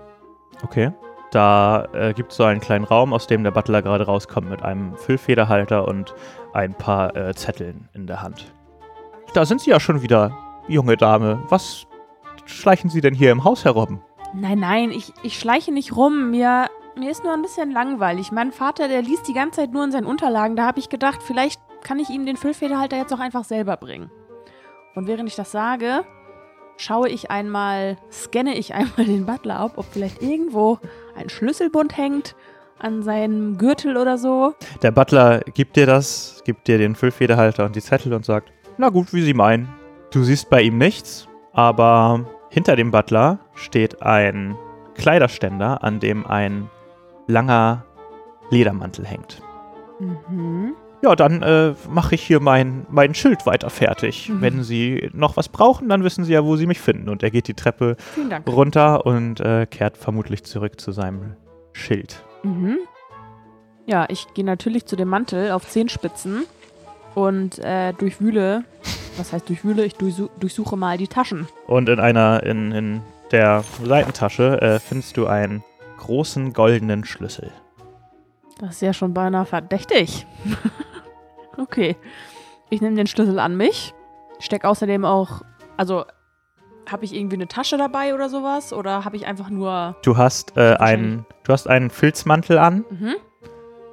Okay. 0.64 0.90
Da 1.30 1.86
äh, 1.92 2.14
gibt 2.14 2.30
es 2.32 2.38
so 2.38 2.44
einen 2.44 2.60
kleinen 2.60 2.84
Raum, 2.84 3.12
aus 3.12 3.26
dem 3.26 3.44
der 3.44 3.50
Butler 3.50 3.82
gerade 3.82 4.06
rauskommt 4.06 4.48
mit 4.48 4.62
einem 4.62 4.96
Füllfederhalter 4.96 5.86
und 5.86 6.14
ein 6.54 6.72
paar 6.72 7.14
äh, 7.14 7.34
Zetteln 7.34 7.88
in 7.92 8.06
der 8.06 8.22
Hand. 8.22 8.52
Da 9.34 9.44
sind 9.44 9.60
Sie 9.60 9.68
ja 9.70 9.78
schon 9.78 10.00
wieder, 10.00 10.32
junge 10.68 10.96
Dame. 10.96 11.42
Was 11.50 11.86
schleichen 12.48 12.90
Sie 12.90 13.00
denn 13.00 13.14
hier 13.14 13.30
im 13.30 13.44
Haus 13.44 13.64
herum? 13.64 14.02
Nein, 14.34 14.58
nein, 14.60 14.90
ich, 14.90 15.12
ich 15.22 15.38
schleiche 15.38 15.72
nicht 15.72 15.96
rum. 15.96 16.30
Mir, 16.30 16.66
mir 16.96 17.10
ist 17.10 17.24
nur 17.24 17.32
ein 17.32 17.42
bisschen 17.42 17.70
langweilig. 17.70 18.32
Mein 18.32 18.52
Vater, 18.52 18.88
der 18.88 19.02
liest 19.02 19.28
die 19.28 19.32
ganze 19.32 19.60
Zeit 19.60 19.72
nur 19.72 19.84
in 19.84 19.92
seinen 19.92 20.06
Unterlagen. 20.06 20.56
Da 20.56 20.66
habe 20.66 20.78
ich 20.78 20.88
gedacht, 20.88 21.22
vielleicht 21.22 21.60
kann 21.82 21.98
ich 21.98 22.10
ihm 22.10 22.26
den 22.26 22.36
Füllfederhalter 22.36 22.96
jetzt 22.96 23.12
auch 23.12 23.20
einfach 23.20 23.44
selber 23.44 23.76
bringen. 23.76 24.10
Und 24.94 25.06
während 25.06 25.28
ich 25.28 25.36
das 25.36 25.52
sage, 25.52 26.04
schaue 26.76 27.08
ich 27.08 27.30
einmal, 27.30 27.96
scanne 28.10 28.56
ich 28.56 28.74
einmal 28.74 29.06
den 29.06 29.26
Butler 29.26 29.58
ab, 29.58 29.72
ob 29.76 29.86
vielleicht 29.90 30.22
irgendwo 30.22 30.78
ein 31.16 31.28
Schlüsselbund 31.28 31.96
hängt 31.96 32.34
an 32.78 33.02
seinem 33.02 33.58
Gürtel 33.58 33.96
oder 33.96 34.18
so. 34.18 34.54
Der 34.82 34.90
Butler 34.90 35.40
gibt 35.54 35.76
dir 35.76 35.86
das, 35.86 36.42
gibt 36.44 36.68
dir 36.68 36.78
den 36.78 36.94
Füllfederhalter 36.94 37.64
und 37.64 37.74
die 37.74 37.80
Zettel 37.80 38.12
und 38.14 38.24
sagt, 38.24 38.52
na 38.76 38.88
gut, 38.90 39.12
wie 39.12 39.22
Sie 39.22 39.34
meinen. 39.34 39.68
Du 40.12 40.22
siehst 40.22 40.48
bei 40.48 40.62
ihm 40.62 40.78
nichts, 40.78 41.28
aber 41.52 42.24
hinter 42.50 42.76
dem 42.76 42.90
Butler 42.90 43.38
steht 43.54 44.02
ein 44.02 44.56
Kleiderständer, 44.94 45.82
an 45.82 46.00
dem 46.00 46.26
ein 46.26 46.70
langer 47.26 47.84
Ledermantel 48.50 49.06
hängt. 49.06 49.42
Mhm. 49.98 50.74
Ja, 51.02 51.14
dann 51.14 51.42
äh, 51.42 51.74
mache 51.88 52.16
ich 52.16 52.22
hier 52.22 52.40
mein, 52.40 52.84
mein 52.90 53.14
Schild 53.14 53.46
weiter 53.46 53.70
fertig. 53.70 54.28
Mhm. 54.28 54.40
Wenn 54.40 54.62
Sie 54.64 55.10
noch 55.12 55.36
was 55.36 55.48
brauchen, 55.48 55.88
dann 55.88 56.02
wissen 56.02 56.24
Sie 56.24 56.32
ja, 56.32 56.44
wo 56.44 56.56
Sie 56.56 56.66
mich 56.66 56.80
finden. 56.80 57.08
Und 57.08 57.22
er 57.22 57.30
geht 57.30 57.46
die 57.46 57.54
Treppe 57.54 57.96
runter 58.46 59.06
und 59.06 59.38
äh, 59.40 59.66
kehrt 59.66 59.96
vermutlich 59.96 60.42
zurück 60.44 60.80
zu 60.80 60.90
seinem 60.90 61.36
Schild. 61.72 62.24
Mhm. 62.42 62.78
Ja, 63.86 64.06
ich 64.08 64.26
gehe 64.34 64.44
natürlich 64.44 64.86
zu 64.86 64.96
dem 64.96 65.08
Mantel 65.08 65.52
auf 65.52 65.68
Zehenspitzen 65.68 66.44
und 67.14 67.58
äh, 67.60 67.92
durchwühle. 67.92 68.64
Was 69.18 69.32
heißt 69.32 69.48
durchwühle? 69.48 69.84
Ich 69.84 69.94
durchsu 69.96 70.28
durchsuche 70.38 70.76
mal 70.76 70.96
die 70.96 71.08
Taschen. 71.08 71.48
Und 71.66 71.88
in 71.88 71.98
einer, 71.98 72.42
in, 72.44 72.72
in 72.72 73.02
der 73.32 73.64
Seitentasche 73.84 74.62
äh, 74.62 74.78
findest 74.78 75.16
du 75.16 75.26
einen 75.26 75.64
großen 75.98 76.52
goldenen 76.52 77.04
Schlüssel. 77.04 77.50
Das 78.60 78.76
ist 78.76 78.80
ja 78.82 78.92
schon 78.92 79.14
beinahe 79.14 79.44
verdächtig. 79.44 80.26
okay. 81.58 81.96
Ich 82.70 82.80
nehme 82.80 82.96
den 82.96 83.06
Schlüssel 83.06 83.38
an 83.38 83.56
mich. 83.56 83.92
Steck 84.38 84.64
außerdem 84.64 85.04
auch. 85.04 85.42
Also, 85.76 86.04
habe 86.88 87.04
ich 87.04 87.14
irgendwie 87.14 87.36
eine 87.36 87.48
Tasche 87.48 87.76
dabei 87.76 88.14
oder 88.14 88.28
sowas? 88.28 88.72
Oder 88.72 89.04
habe 89.04 89.16
ich 89.16 89.26
einfach 89.26 89.50
nur. 89.50 89.96
Du 90.02 90.16
hast 90.16 90.56
äh, 90.56 90.74
einen, 90.74 91.26
du 91.44 91.52
hast 91.52 91.68
einen 91.68 91.90
Filzmantel 91.90 92.58
an 92.58 92.84
Mhm. 92.90 93.16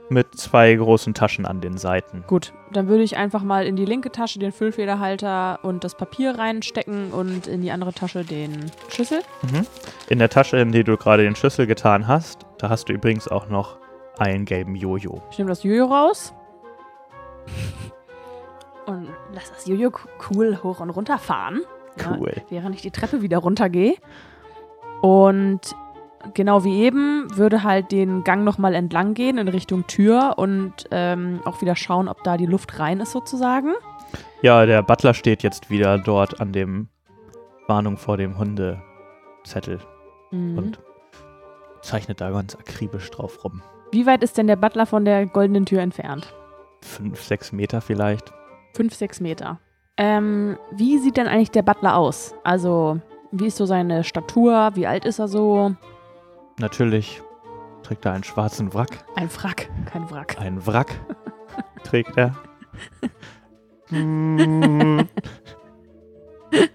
Mit 0.09 0.35
zwei 0.38 0.74
großen 0.75 1.13
Taschen 1.13 1.45
an 1.45 1.62
den 1.62 1.77
Seiten. 1.77 2.24
Gut, 2.27 2.53
dann 2.71 2.88
würde 2.88 3.03
ich 3.03 3.17
einfach 3.17 3.41
mal 3.43 3.65
in 3.65 3.75
die 3.75 3.85
linke 3.85 4.12
Tasche 4.12 4.38
den 4.39 4.51
Füllfederhalter 4.51 5.59
und 5.63 5.83
das 5.83 5.95
Papier 5.95 6.38
reinstecken 6.38 7.12
und 7.12 7.47
in 7.47 7.62
die 7.62 7.71
andere 7.71 7.93
Tasche 7.93 8.24
den 8.24 8.71
Schlüssel. 8.89 9.21
Mhm. 9.41 9.65
In 10.09 10.19
der 10.19 10.29
Tasche, 10.29 10.57
in 10.57 10.71
die 10.71 10.83
du 10.83 10.95
gerade 10.97 11.24
den 11.24 11.35
Schlüssel 11.35 11.65
getan 11.67 12.07
hast, 12.07 12.45
da 12.59 12.69
hast 12.69 12.88
du 12.89 12.93
übrigens 12.93 13.27
auch 13.27 13.50
noch 13.50 13.77
einen 14.19 14.45
gelben 14.45 14.75
Jojo. 14.75 15.21
Ich 15.31 15.38
nehme 15.39 15.50
das 15.50 15.63
Jojo 15.63 15.85
raus. 15.85 16.33
Und 18.85 19.07
lass 19.33 19.51
das 19.51 19.65
Jojo 19.65 19.91
cool 20.29 20.59
hoch 20.62 20.79
und 20.79 20.91
runter 20.91 21.17
fahren. 21.17 21.62
Ja, 22.00 22.15
Cool. 22.19 22.33
während 22.50 22.75
ich 22.75 22.81
die 22.83 22.91
Treppe 22.91 23.21
wieder 23.24 23.39
runtergehe. 23.39 23.95
Und 25.01 25.75
genau 26.34 26.63
wie 26.63 26.82
eben 26.84 27.27
würde 27.36 27.63
halt 27.63 27.91
den 27.91 28.24
Gang 28.24 28.44
nochmal 28.44 28.74
entlang 28.75 29.13
gehen 29.13 29.38
in 29.38 29.48
Richtung 29.48 29.88
Tür 29.88 30.34
und 30.38 30.74
ähm, 30.91 31.41
auch 31.46 31.62
wieder 31.62 31.75
schauen, 31.75 32.08
ob 32.08 32.24
da 32.24 32.38
die 32.38 32.46
Luft 32.46 32.79
rein 32.79 33.00
ist 33.00 33.12
sozusagen. 33.12 33.74
Ja, 34.41 34.65
der 34.65 34.82
Butler 34.84 35.13
steht 35.13 35.44
jetzt 35.44 35.70
wieder 35.70 35.98
dort 35.98 36.39
an 36.41 36.51
dem 36.51 36.88
Warnung 37.67 37.98
vor 37.98 38.17
dem 38.17 38.38
Hundezettel 38.38 39.79
Mhm. 40.32 40.58
und 40.58 40.79
zeichnet 41.82 42.20
da 42.22 42.32
ganz 42.32 42.55
akribisch 42.55 43.10
drauf 43.12 43.44
rum. 43.44 43.62
Wie 43.91 44.05
weit 44.05 44.24
ist 44.24 44.38
denn 44.38 44.48
der 44.48 44.55
Butler 44.55 44.86
von 44.86 45.05
der 45.05 45.25
goldenen 45.27 45.65
Tür 45.65 45.82
entfernt? 45.82 46.34
Fünf, 46.82 47.22
sechs 47.24 47.51
Meter 47.51 47.82
vielleicht. 47.82 48.34
Fünf, 48.74 48.94
sechs 48.96 49.22
Meter. 49.22 49.60
Ähm, 49.98 50.58
wie 50.72 50.98
sieht 50.98 51.17
denn 51.17 51.27
eigentlich 51.27 51.51
der 51.51 51.62
Butler 51.62 51.96
aus? 51.96 52.34
Also, 52.44 53.00
wie 53.32 53.48
ist 53.48 53.58
so 53.58 53.65
seine 53.65 54.03
Statur? 54.03 54.72
Wie 54.74 54.88
alt 54.88 55.05
ist 55.05 55.20
er 55.20 55.27
so? 55.27 55.75
Natürlich 56.59 57.21
trägt 57.83 58.05
er 58.05 58.13
einen 58.13 58.24
schwarzen 58.24 58.74
Wrack. 58.74 59.05
Ein 59.15 59.29
Wrack, 59.35 59.69
kein 59.85 60.09
Wrack. 60.09 60.39
Ein 60.39 60.65
Wrack 60.65 61.00
trägt 61.83 62.17
er. 62.17 62.35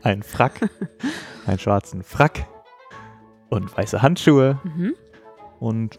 Ein 0.02 0.22
Frack. 0.22 0.70
Einen 1.46 1.58
schwarzen 1.58 2.02
Frack. 2.02 2.46
Und 3.48 3.76
weiße 3.76 4.00
Handschuhe. 4.00 4.60
Mhm. 4.62 4.94
Und 5.58 5.98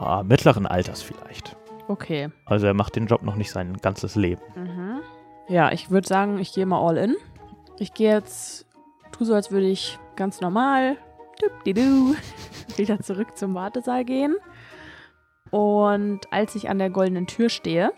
ja, 0.00 0.22
mittleren 0.22 0.66
Alters 0.66 1.02
vielleicht. 1.02 1.56
Okay. 1.88 2.30
Also 2.44 2.66
er 2.66 2.74
macht 2.74 2.96
den 2.96 3.06
Job 3.06 3.22
noch 3.22 3.36
nicht 3.36 3.50
sein 3.50 3.76
ganzes 3.78 4.14
Leben. 4.14 4.42
Mhm. 4.54 5.00
Ja, 5.48 5.72
ich 5.72 5.90
würde 5.90 6.06
sagen, 6.06 6.38
ich 6.38 6.52
gehe 6.52 6.66
mal 6.66 6.80
all 6.80 6.96
in. 6.96 7.16
Ich 7.78 7.92
gehe 7.92 8.12
jetzt, 8.12 8.66
tu 9.12 9.24
so, 9.24 9.34
als 9.34 9.50
würde 9.50 9.66
ich 9.66 9.98
ganz 10.16 10.40
normal 10.40 10.96
wieder 12.76 13.00
zurück 13.00 13.36
zum 13.36 13.54
Wartesaal 13.54 14.04
gehen. 14.04 14.36
Und 15.50 16.20
als 16.32 16.54
ich 16.54 16.68
an 16.68 16.78
der 16.78 16.90
goldenen 16.90 17.26
Tür 17.26 17.48
stehe, 17.48 17.92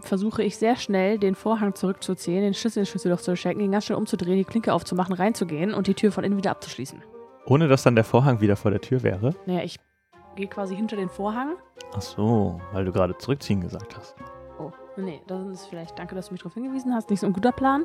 versuche 0.00 0.42
ich 0.42 0.56
sehr 0.56 0.76
schnell, 0.76 1.18
den 1.18 1.34
Vorhang 1.34 1.74
zurückzuziehen, 1.74 2.42
den 2.42 2.54
Schlüssel 2.54 2.80
ins 2.80 2.88
Schlüsselloch 2.88 3.20
zu 3.20 3.36
stecken, 3.36 3.60
ihn 3.60 3.72
ganz 3.72 3.86
schnell 3.86 3.98
umzudrehen, 3.98 4.36
die 4.36 4.44
Klinke 4.44 4.72
aufzumachen, 4.72 5.14
reinzugehen 5.14 5.74
und 5.74 5.86
die 5.86 5.94
Tür 5.94 6.12
von 6.12 6.24
innen 6.24 6.36
wieder 6.36 6.50
abzuschließen. 6.52 7.02
Ohne 7.46 7.68
dass 7.68 7.82
dann 7.82 7.94
der 7.94 8.04
Vorhang 8.04 8.40
wieder 8.40 8.56
vor 8.56 8.70
der 8.70 8.80
Tür 8.80 9.02
wäre. 9.02 9.34
Naja, 9.46 9.62
ich 9.64 9.78
gehe 10.36 10.46
quasi 10.46 10.76
hinter 10.76 10.96
den 10.96 11.08
Vorhang. 11.08 11.54
Ach 11.94 12.02
so, 12.02 12.60
weil 12.72 12.84
du 12.84 12.92
gerade 12.92 13.16
zurückziehen 13.18 13.60
gesagt 13.60 13.96
hast. 13.96 14.14
Oh, 14.58 14.70
nee, 14.96 15.20
das 15.26 15.46
ist 15.48 15.66
vielleicht, 15.66 15.98
danke, 15.98 16.14
dass 16.14 16.28
du 16.28 16.34
mich 16.34 16.42
darauf 16.42 16.54
hingewiesen 16.54 16.94
hast, 16.94 17.10
nicht 17.10 17.20
so 17.20 17.26
ein 17.26 17.32
guter 17.32 17.52
Plan. 17.52 17.84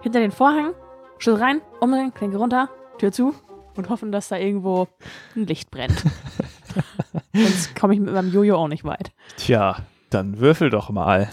Hinter 0.00 0.20
den 0.20 0.30
Vorhang, 0.30 0.72
Schlüssel 1.18 1.42
rein, 1.42 1.60
umdrehen, 1.80 2.12
Klinke 2.12 2.38
runter, 2.38 2.68
Tür 2.98 3.12
zu 3.12 3.34
und 3.76 3.88
hoffen, 3.88 4.12
dass 4.12 4.28
da 4.28 4.36
irgendwo 4.36 4.88
ein 5.36 5.46
Licht 5.46 5.70
brennt. 5.70 6.02
Sonst 7.32 7.74
komme 7.74 7.94
ich 7.94 8.00
mit 8.00 8.12
meinem 8.12 8.32
Jojo 8.32 8.56
auch 8.56 8.68
nicht 8.68 8.84
weit. 8.84 9.12
Tja, 9.36 9.84
dann 10.10 10.40
würfel 10.40 10.70
doch 10.70 10.90
mal. 10.90 11.30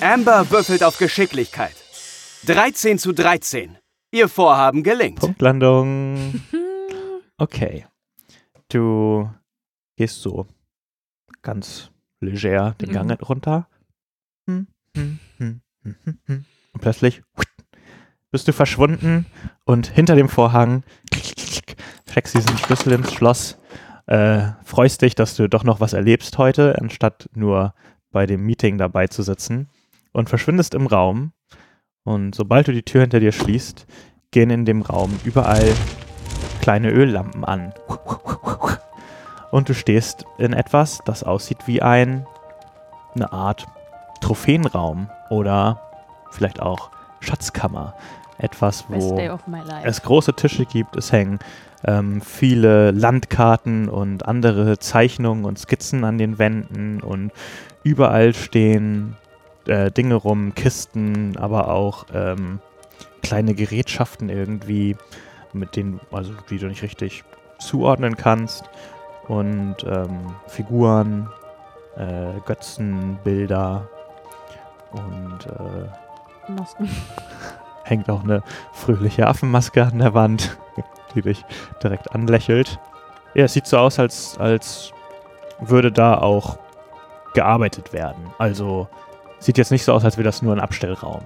Amber 0.00 0.50
würfelt 0.50 0.82
auf 0.82 0.98
Geschicklichkeit. 0.98 1.74
13 2.46 2.98
zu 2.98 3.12
13. 3.12 3.76
Ihr 4.12 4.28
Vorhaben 4.28 4.82
gelingt. 4.82 5.20
Punktlandung. 5.20 6.42
Okay. 7.36 7.86
Du 8.68 9.30
gehst 9.96 10.22
so 10.22 10.46
ganz 11.42 11.90
leger 12.20 12.74
den 12.80 12.92
Gang 12.92 13.28
runter. 13.28 13.68
Und 14.46 14.68
plötzlich 16.80 17.22
bist 18.30 18.46
du 18.46 18.52
verschwunden 18.52 19.26
und 19.64 19.86
hinter 19.86 20.14
dem 20.14 20.28
Vorhang 20.28 20.84
steckst 22.08 22.34
diesen 22.34 22.58
Schlüssel 22.58 22.92
ins 22.92 23.12
Schloss. 23.12 23.58
Äh, 24.06 24.52
freust 24.64 25.02
dich, 25.02 25.14
dass 25.14 25.36
du 25.36 25.48
doch 25.48 25.64
noch 25.64 25.80
was 25.80 25.92
erlebst 25.92 26.38
heute, 26.38 26.76
anstatt 26.80 27.28
nur 27.34 27.74
bei 28.10 28.26
dem 28.26 28.44
Meeting 28.44 28.78
dabei 28.78 29.06
zu 29.06 29.22
sitzen. 29.22 29.68
Und 30.12 30.28
verschwindest 30.28 30.74
im 30.74 30.86
Raum. 30.86 31.32
Und 32.02 32.34
sobald 32.34 32.66
du 32.66 32.72
die 32.72 32.82
Tür 32.82 33.02
hinter 33.02 33.20
dir 33.20 33.32
schließt, 33.32 33.86
gehen 34.32 34.50
in 34.50 34.64
dem 34.64 34.82
Raum 34.82 35.18
überall 35.24 35.72
kleine 36.60 36.90
Öllampen 36.90 37.44
an. 37.44 37.72
Und 39.50 39.68
du 39.68 39.74
stehst 39.74 40.24
in 40.38 40.52
etwas, 40.52 41.00
das 41.04 41.24
aussieht 41.24 41.66
wie 41.66 41.82
ein, 41.82 42.26
eine 43.14 43.32
Art 43.32 43.66
Trophäenraum 44.20 45.10
oder 45.28 45.80
vielleicht 46.30 46.60
auch 46.60 46.90
Schatzkammer. 47.20 47.94
Etwas, 48.40 48.84
wo 48.88 49.18
es 49.84 50.02
große 50.02 50.34
Tische 50.34 50.64
gibt, 50.64 50.96
es 50.96 51.12
hängen 51.12 51.38
ähm, 51.84 52.20
viele 52.20 52.90
Landkarten 52.90 53.88
und 53.88 54.26
andere 54.26 54.78
Zeichnungen 54.78 55.44
und 55.44 55.58
Skizzen 55.58 56.04
an 56.04 56.18
den 56.18 56.38
Wänden 56.38 57.00
und 57.00 57.32
überall 57.82 58.34
stehen 58.34 59.16
äh, 59.66 59.90
Dinge 59.90 60.14
rum, 60.14 60.54
Kisten, 60.54 61.36
aber 61.36 61.70
auch 61.72 62.06
ähm, 62.12 62.60
kleine 63.22 63.54
Gerätschaften 63.54 64.28
irgendwie, 64.28 64.96
mit 65.52 65.76
denen, 65.76 66.00
also 66.12 66.32
die 66.48 66.58
du 66.58 66.66
nicht 66.66 66.82
richtig 66.82 67.24
zuordnen 67.58 68.16
kannst. 68.16 68.64
Und 69.28 69.76
ähm, 69.84 70.34
Figuren, 70.48 71.28
äh, 71.96 72.40
Götzen, 72.46 73.18
Bilder 73.22 73.88
und 74.92 75.46
äh, 75.46 76.52
Masken. 76.52 76.88
hängt 77.84 78.08
auch 78.10 78.22
eine 78.22 78.42
fröhliche 78.72 79.26
Affenmaske 79.26 79.84
an 79.84 79.98
der 79.98 80.14
Wand, 80.14 80.58
die 81.14 81.22
dich 81.22 81.44
direkt 81.82 82.12
anlächelt. 82.14 82.78
Ja, 83.34 83.44
es 83.44 83.52
sieht 83.52 83.66
so 83.66 83.78
aus, 83.78 83.98
als, 83.98 84.36
als 84.38 84.92
würde 85.60 85.92
da 85.92 86.18
auch 86.18 86.58
gearbeitet 87.34 87.92
werden. 87.92 88.30
Also 88.38 88.88
sieht 89.38 89.58
jetzt 89.58 89.70
nicht 89.70 89.84
so 89.84 89.92
aus, 89.92 90.04
als 90.04 90.16
wäre 90.16 90.24
das 90.24 90.42
nur 90.42 90.54
ein 90.54 90.60
Abstellraum. 90.60 91.22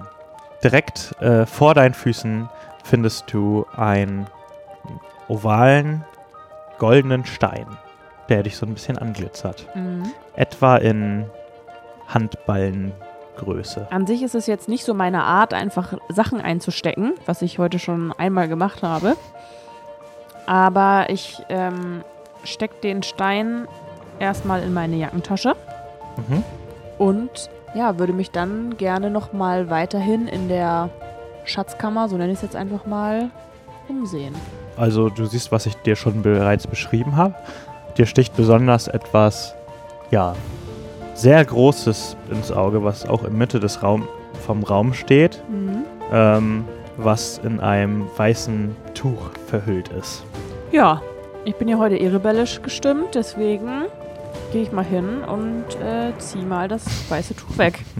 Direkt 0.63 1.19
äh, 1.21 1.45
vor 1.45 1.73
deinen 1.73 1.93
Füßen 1.93 2.49
findest 2.83 3.31
du 3.33 3.65
einen 3.75 4.27
ovalen, 5.27 6.03
goldenen 6.77 7.25
Stein, 7.25 7.65
der 8.29 8.43
dich 8.43 8.57
so 8.57 8.65
ein 8.65 8.73
bisschen 8.73 8.97
anglitzert. 8.97 9.67
Mhm. 9.75 10.11
Etwa 10.35 10.77
in 10.77 11.25
Handballengröße. 13.35 13.87
An 13.89 14.07
sich 14.07 14.23
ist 14.23 14.35
es 14.35 14.47
jetzt 14.47 14.67
nicht 14.67 14.85
so 14.85 14.93
meine 14.93 15.23
Art, 15.23 15.53
einfach 15.53 15.93
Sachen 16.09 16.41
einzustecken, 16.41 17.13
was 17.25 17.41
ich 17.41 17.59
heute 17.59 17.79
schon 17.79 18.11
einmal 18.13 18.47
gemacht 18.47 18.83
habe. 18.83 19.15
Aber 20.45 21.07
ich 21.09 21.41
ähm, 21.49 22.03
stecke 22.43 22.75
den 22.81 23.03
Stein 23.03 23.67
erstmal 24.19 24.63
in 24.63 24.73
meine 24.73 24.95
Jackentasche 24.95 25.55
Mhm. 26.17 26.43
und 26.97 27.49
ja, 27.73 27.99
würde 27.99 28.13
mich 28.13 28.31
dann 28.31 28.77
gerne 28.77 29.09
nochmal 29.09 29.69
weiterhin 29.69 30.29
in 30.29 30.47
der 30.47 30.89
Schatzkammer, 31.43 32.07
so 32.07 32.15
nenne 32.15 32.31
ich 32.31 32.37
es 32.37 32.41
jetzt 32.41 32.55
einfach 32.55 32.85
mal, 32.85 33.29
umsehen. 33.89 34.33
Also 34.77 35.09
du 35.09 35.25
siehst, 35.25 35.51
was 35.51 35.65
ich 35.65 35.75
dir 35.75 35.97
schon 35.97 36.21
bereits 36.21 36.67
beschrieben 36.67 37.17
habe. 37.17 37.35
Dir 37.97 38.05
sticht 38.05 38.33
besonders 38.37 38.87
etwas, 38.87 39.55
ja, 40.09 40.35
sehr 41.15 41.43
Großes 41.43 42.15
ins 42.29 42.51
Auge, 42.51 42.83
was 42.83 43.07
auch 43.07 43.23
in 43.23 43.35
Mitte 43.37 43.59
des 43.59 43.81
Raum, 43.81 44.07
vom 44.45 44.61
Raum 44.63 44.93
steht, 44.93 45.41
Mhm. 45.49 45.83
ähm, 46.11 46.65
was 46.97 47.39
in 47.43 47.59
einem 47.59 48.05
weißen 48.15 48.75
Tuch 48.93 49.31
verhüllt 49.47 49.89
ist. 49.89 50.23
Ja, 50.71 51.01
ich 51.45 51.55
bin 51.55 51.67
ja 51.67 51.77
heute 51.77 51.97
eh 51.97 52.07
rebellisch 52.09 52.61
gestimmt, 52.61 53.15
deswegen 53.15 53.85
gehe 54.51 54.61
ich 54.63 54.71
mal 54.71 54.83
hin 54.85 55.23
und 55.25 55.63
äh, 55.81 56.11
ziehe 56.19 56.45
mal 56.45 56.67
das 56.67 56.83
weiße 57.09 57.35
Tuch 57.35 57.57
weg. 57.57 57.79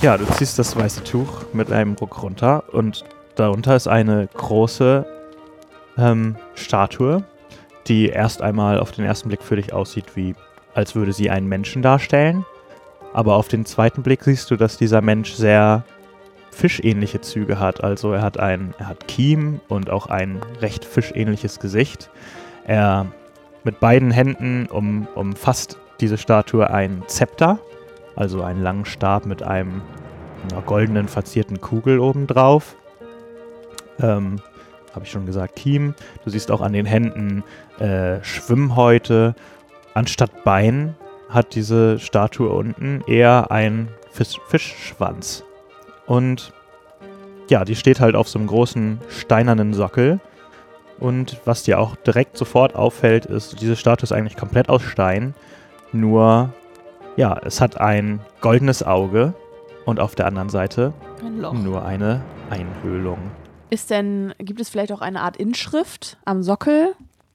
Ja, 0.00 0.18
du 0.18 0.24
ziehst 0.24 0.58
das 0.58 0.74
weiße 0.74 1.04
Tuch 1.04 1.44
mit 1.52 1.70
einem 1.70 1.92
Ruck 1.94 2.24
runter 2.24 2.64
und 2.72 3.04
darunter 3.36 3.76
ist 3.76 3.86
eine 3.86 4.28
große 4.34 5.06
ähm, 5.96 6.34
Statue, 6.56 7.22
die 7.86 8.08
erst 8.08 8.42
einmal 8.42 8.80
auf 8.80 8.90
den 8.90 9.04
ersten 9.04 9.28
Blick 9.28 9.44
für 9.44 9.54
dich 9.54 9.72
aussieht, 9.72 10.16
wie 10.16 10.34
als 10.74 10.94
würde 10.94 11.12
sie 11.12 11.30
einen 11.30 11.48
Menschen 11.48 11.82
darstellen. 11.82 12.44
Aber 13.12 13.36
auf 13.36 13.48
den 13.48 13.66
zweiten 13.66 14.02
Blick 14.02 14.24
siehst 14.24 14.50
du, 14.50 14.56
dass 14.56 14.78
dieser 14.78 15.02
Mensch 15.02 15.32
sehr 15.32 15.84
fischähnliche 16.50 17.20
Züge 17.20 17.58
hat. 17.58 17.82
Also 17.82 18.12
er 18.12 18.22
hat 18.22 18.38
ein, 18.38 18.74
er 18.78 18.88
hat 18.88 19.08
Kiem 19.08 19.60
und 19.68 19.90
auch 19.90 20.06
ein 20.06 20.40
recht 20.60 20.84
fischähnliches 20.84 21.60
Gesicht. 21.60 22.10
Er 22.64 23.06
mit 23.64 23.80
beiden 23.80 24.10
Händen 24.10 24.66
um, 24.66 25.06
umfasst 25.14 25.78
diese 26.00 26.18
Statue 26.18 26.68
ein 26.68 27.02
Zepter, 27.06 27.58
also 28.16 28.42
einen 28.42 28.62
langen 28.62 28.84
Stab 28.84 29.26
mit 29.26 29.42
einem 29.42 29.82
einer 30.50 30.62
goldenen 30.62 31.08
verzierten 31.08 31.60
Kugel 31.60 32.00
obendrauf. 32.00 32.76
Ähm, 34.00 34.40
Habe 34.92 35.04
ich 35.04 35.10
schon 35.10 35.26
gesagt, 35.26 35.56
Kiem. 35.56 35.94
Du 36.24 36.30
siehst 36.30 36.50
auch 36.50 36.60
an 36.60 36.72
den 36.72 36.86
Händen 36.86 37.44
äh, 37.78 38.22
Schwimmhäute. 38.22 39.34
Anstatt 39.94 40.44
Bein 40.44 40.94
hat 41.28 41.54
diese 41.54 41.98
Statue 41.98 42.50
unten 42.50 43.02
eher 43.06 43.50
einen 43.50 43.88
Fisch 44.10 44.38
Fischschwanz. 44.48 45.44
Und 46.06 46.52
ja, 47.48 47.64
die 47.64 47.76
steht 47.76 48.00
halt 48.00 48.14
auf 48.14 48.28
so 48.28 48.38
einem 48.38 48.48
großen 48.48 49.00
steinernen 49.08 49.74
Sockel. 49.74 50.20
Und 50.98 51.40
was 51.44 51.62
dir 51.62 51.78
auch 51.80 51.96
direkt 51.96 52.36
sofort 52.36 52.74
auffällt, 52.74 53.26
ist, 53.26 53.60
diese 53.60 53.76
Statue 53.76 54.04
ist 54.04 54.12
eigentlich 54.12 54.36
komplett 54.36 54.68
aus 54.68 54.82
Stein. 54.82 55.34
Nur, 55.92 56.52
ja, 57.16 57.38
es 57.44 57.60
hat 57.60 57.80
ein 57.80 58.20
goldenes 58.40 58.82
Auge 58.82 59.34
und 59.84 60.00
auf 60.00 60.14
der 60.14 60.26
anderen 60.26 60.48
Seite 60.48 60.92
Ein 61.24 61.62
nur 61.62 61.84
eine 61.84 62.22
Einhöhlung. 62.50 63.18
Ist 63.70 63.90
denn, 63.90 64.34
gibt 64.38 64.60
es 64.60 64.68
vielleicht 64.68 64.92
auch 64.92 65.00
eine 65.00 65.22
Art 65.22 65.36
Inschrift 65.38 66.18
am 66.24 66.42
Sockel? 66.42 66.94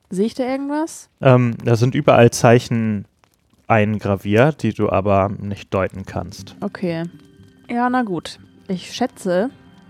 Sehe 0.10 0.26
ich 0.26 0.34
da 0.34 0.43
irgendwas? 0.43 1.10
Ähm, 1.22 1.56
da 1.63 1.76
sind 1.76 1.93
überall 1.96 2.32
Zeichen 2.32 3.06
eingraviert, 3.67 4.63
die 4.63 4.74
du 4.74 4.89
aber 4.89 5.30
nicht 5.30 5.74
deuten 5.74 6.06
kannst. 6.06 6.56
Okay. 6.62 7.04
Ja, 7.70 7.89
na 7.89 8.04
gut. 8.04 8.39
Ich 8.70 8.93
schätze, 8.93 9.50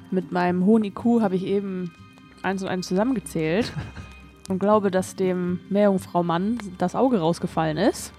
mit 0.10 0.32
meinem 0.32 0.66
hohen 0.66 0.84
IQ 0.84 1.22
habe 1.22 1.36
ich 1.36 1.46
eben 1.46 1.94
eins 2.42 2.64
und 2.64 2.70
eins 2.70 2.88
zusammengezählt 2.88 3.72
und 4.50 4.60
glaube, 4.60 4.90
dass 4.90 5.16
dem 5.16 5.60
Meerjungfrau-Mann 5.70 6.58
das 6.78 6.96
Auge 6.96 7.20
rausgefallen 7.20 7.78
ist. 7.78 8.12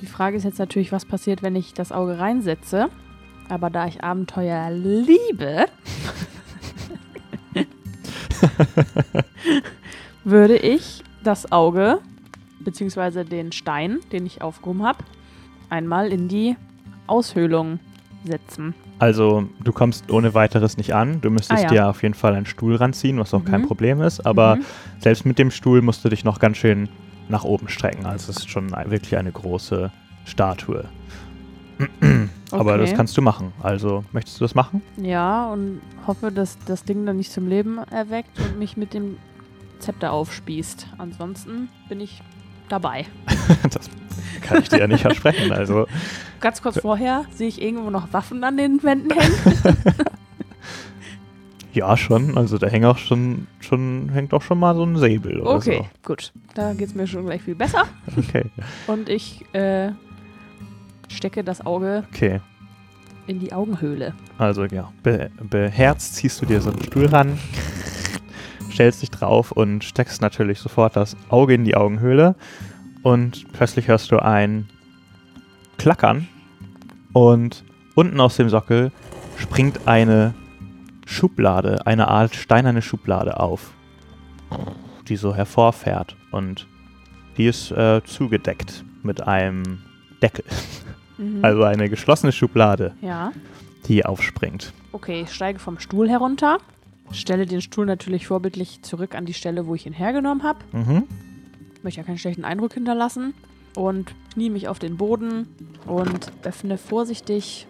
Die 0.00 0.06
Frage 0.06 0.36
ist 0.36 0.44
jetzt 0.44 0.58
natürlich, 0.58 0.90
was 0.90 1.04
passiert, 1.04 1.42
wenn 1.42 1.54
ich 1.54 1.74
das 1.74 1.92
Auge 1.92 2.18
reinsetze. 2.18 2.88
Aber 3.48 3.70
da 3.70 3.86
ich 3.86 4.02
Abenteuer 4.02 4.70
liebe, 4.70 5.66
würde 10.24 10.56
ich 10.56 11.04
das 11.24 11.50
Auge, 11.52 11.98
beziehungsweise 12.60 13.24
den 13.24 13.52
Stein, 13.52 13.98
den 14.12 14.26
ich 14.26 14.42
aufgehoben 14.42 14.84
habe, 14.84 14.98
einmal 15.70 16.12
in 16.12 16.28
die 16.28 16.56
Aushöhlung 17.06 17.80
setzen. 18.24 18.74
Also, 19.00 19.48
du 19.62 19.72
kommst 19.72 20.10
ohne 20.10 20.34
weiteres 20.34 20.76
nicht 20.76 20.94
an. 20.94 21.20
Du 21.20 21.28
müsstest 21.30 21.64
Ah, 21.64 21.66
ja. 21.66 21.68
dir 21.68 21.88
auf 21.88 22.02
jeden 22.02 22.14
Fall 22.14 22.34
einen 22.34 22.46
Stuhl 22.46 22.76
ranziehen, 22.76 23.18
was 23.18 23.34
auch 23.34 23.44
kein 23.44 23.62
Mhm. 23.62 23.66
Problem 23.66 24.00
ist. 24.00 24.24
Aber 24.24 24.56
Mhm. 24.56 24.64
selbst 25.00 25.26
mit 25.26 25.38
dem 25.38 25.50
Stuhl 25.50 25.82
musst 25.82 26.04
du 26.04 26.08
dich 26.08 26.24
noch 26.24 26.38
ganz 26.38 26.56
schön 26.58 26.88
nach 27.28 27.44
oben 27.44 27.68
strecken. 27.68 28.06
Also, 28.06 28.30
es 28.30 28.38
ist 28.38 28.48
schon 28.50 28.70
wirklich 28.70 29.16
eine 29.16 29.32
große 29.32 29.90
Statue. 30.24 30.84
Aber 32.52 32.78
das 32.78 32.90
Okay. 32.90 32.96
kannst 32.96 33.16
du 33.16 33.22
machen. 33.22 33.52
Also, 33.60 34.04
möchtest 34.12 34.40
du 34.40 34.44
das 34.44 34.54
machen? 34.54 34.80
Ja, 34.96 35.52
und 35.52 35.80
hoffe, 36.06 36.30
dass 36.30 36.56
das 36.66 36.84
Ding 36.84 37.04
dann 37.04 37.16
nicht 37.16 37.32
zum 37.32 37.48
Leben 37.48 37.78
erweckt 37.90 38.38
und 38.38 38.58
mich 38.58 38.76
mit 38.76 38.94
dem 38.94 39.16
Zepter 39.78 40.12
aufspießt. 40.12 40.86
Ansonsten 40.98 41.68
bin 41.88 42.00
ich 42.00 42.22
dabei. 42.68 43.06
das 43.70 43.90
kann 44.42 44.62
ich 44.62 44.68
dir 44.68 44.78
ja 44.80 44.86
nicht 44.86 45.02
versprechen. 45.02 45.52
Also, 45.52 45.86
Ganz 46.40 46.60
kurz 46.62 46.78
vorher 46.80 47.24
sehe 47.32 47.48
ich 47.48 47.60
irgendwo 47.62 47.90
noch 47.90 48.12
Waffen 48.12 48.42
an 48.44 48.56
den 48.56 48.82
Wänden 48.82 49.10
hängen. 49.10 49.76
Ja, 51.72 51.96
schon. 51.96 52.38
Also 52.38 52.56
da 52.56 52.68
hängt 52.68 52.84
auch 52.84 52.98
schon, 52.98 53.48
schon, 53.58 54.08
hängt 54.12 54.32
auch 54.32 54.42
schon 54.42 54.60
mal 54.60 54.76
so 54.76 54.84
ein 54.84 54.96
Säbel 54.96 55.40
oder 55.40 55.56
Okay, 55.56 55.84
gut. 56.04 56.32
Da 56.54 56.72
geht 56.72 56.86
es 56.88 56.94
mir 56.94 57.08
schon 57.08 57.26
gleich 57.26 57.42
viel 57.42 57.56
besser. 57.56 57.86
so. 58.14 58.20
Okay. 58.20 58.44
Und 58.86 59.08
ich 59.08 59.44
äh, 59.54 59.90
stecke 61.08 61.42
das 61.42 61.66
Auge 61.66 62.04
Okay. 62.14 62.40
in 63.26 63.40
die 63.40 63.52
Augenhöhle. 63.52 64.14
Also 64.38 64.66
ja, 64.66 64.92
be 65.02 65.30
beherzt 65.50 66.14
ziehst 66.14 66.40
du 66.40 66.46
dir 66.46 66.60
so 66.60 66.70
einen 66.70 66.82
Stuhl 66.84 67.06
ran, 67.06 67.36
stellst 68.74 69.02
dich 69.02 69.10
drauf 69.10 69.52
und 69.52 69.84
steckst 69.84 70.20
natürlich 70.20 70.58
sofort 70.58 70.96
das 70.96 71.16
Auge 71.28 71.54
in 71.54 71.64
die 71.64 71.76
Augenhöhle 71.76 72.34
und 73.02 73.50
plötzlich 73.52 73.88
hörst 73.88 74.10
du 74.10 74.18
ein 74.18 74.68
Klackern 75.78 76.28
und 77.12 77.64
unten 77.94 78.20
aus 78.20 78.36
dem 78.36 78.48
Sockel 78.48 78.90
springt 79.38 79.86
eine 79.86 80.34
Schublade, 81.06 81.86
eine 81.86 82.08
Art 82.08 82.34
steinerne 82.34 82.82
Schublade 82.82 83.38
auf, 83.40 83.72
die 85.08 85.16
so 85.16 85.34
hervorfährt 85.34 86.16
und 86.30 86.66
die 87.36 87.46
ist 87.46 87.70
äh, 87.72 88.02
zugedeckt 88.04 88.84
mit 89.02 89.22
einem 89.26 89.82
Deckel, 90.22 90.44
Mhm. 91.16 91.44
also 91.44 91.62
eine 91.62 91.88
geschlossene 91.88 92.32
Schublade, 92.32 92.94
ja. 93.00 93.30
die 93.86 94.04
aufspringt. 94.04 94.72
Okay, 94.90 95.20
ich 95.22 95.32
steige 95.32 95.60
vom 95.60 95.78
Stuhl 95.78 96.08
herunter, 96.10 96.58
stelle 97.12 97.46
den 97.46 97.60
Stuhl 97.60 97.86
natürlich 97.86 98.26
vorbildlich 98.26 98.82
zurück 98.82 99.14
an 99.14 99.26
die 99.26 99.34
Stelle, 99.34 99.66
wo 99.66 99.74
ich 99.74 99.86
ihn 99.86 99.92
hergenommen 99.92 100.42
habe. 100.42 100.58
Mhm. 100.72 101.04
Möchte 101.82 102.00
ja 102.00 102.06
keinen 102.06 102.18
schlechten 102.18 102.44
Eindruck 102.44 102.74
hinterlassen. 102.74 103.34
Und 103.76 104.14
knie 104.32 104.50
mich 104.50 104.68
auf 104.68 104.78
den 104.78 104.96
Boden 104.96 105.48
und 105.86 106.30
öffne 106.44 106.78
vorsichtig 106.78 107.66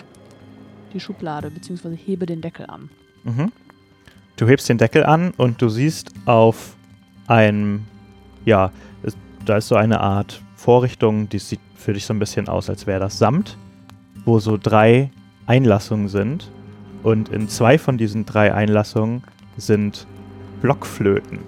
die 0.92 1.00
Schublade, 1.00 1.50
beziehungsweise 1.50 1.94
hebe 1.94 2.26
den 2.26 2.42
Deckel 2.42 2.66
an. 2.66 2.90
Mhm. 3.24 3.52
Du 4.36 4.46
hebst 4.46 4.68
den 4.68 4.78
Deckel 4.78 5.04
an 5.04 5.32
und 5.36 5.62
du 5.62 5.68
siehst 5.68 6.10
auf 6.26 6.76
einem, 7.26 7.84
ja, 8.44 8.70
es, 9.02 9.16
da 9.44 9.56
ist 9.56 9.68
so 9.68 9.76
eine 9.76 10.00
Art 10.00 10.42
Vorrichtung, 10.56 11.28
die 11.28 11.38
sieht 11.38 11.60
für 11.74 11.92
dich 11.92 12.04
so 12.04 12.12
ein 12.12 12.18
bisschen 12.18 12.48
aus, 12.48 12.68
als 12.68 12.86
wäre 12.86 13.00
das 13.00 13.18
Samt, 13.18 13.56
wo 14.24 14.38
so 14.38 14.56
drei 14.56 15.10
Einlassungen 15.46 16.08
sind. 16.08 16.50
Und 17.04 17.28
in 17.28 17.48
zwei 17.48 17.78
von 17.78 17.96
diesen 17.98 18.26
drei 18.26 18.52
Einlassungen 18.52 19.22
sind 19.56 20.06
Blockflöten. 20.62 21.38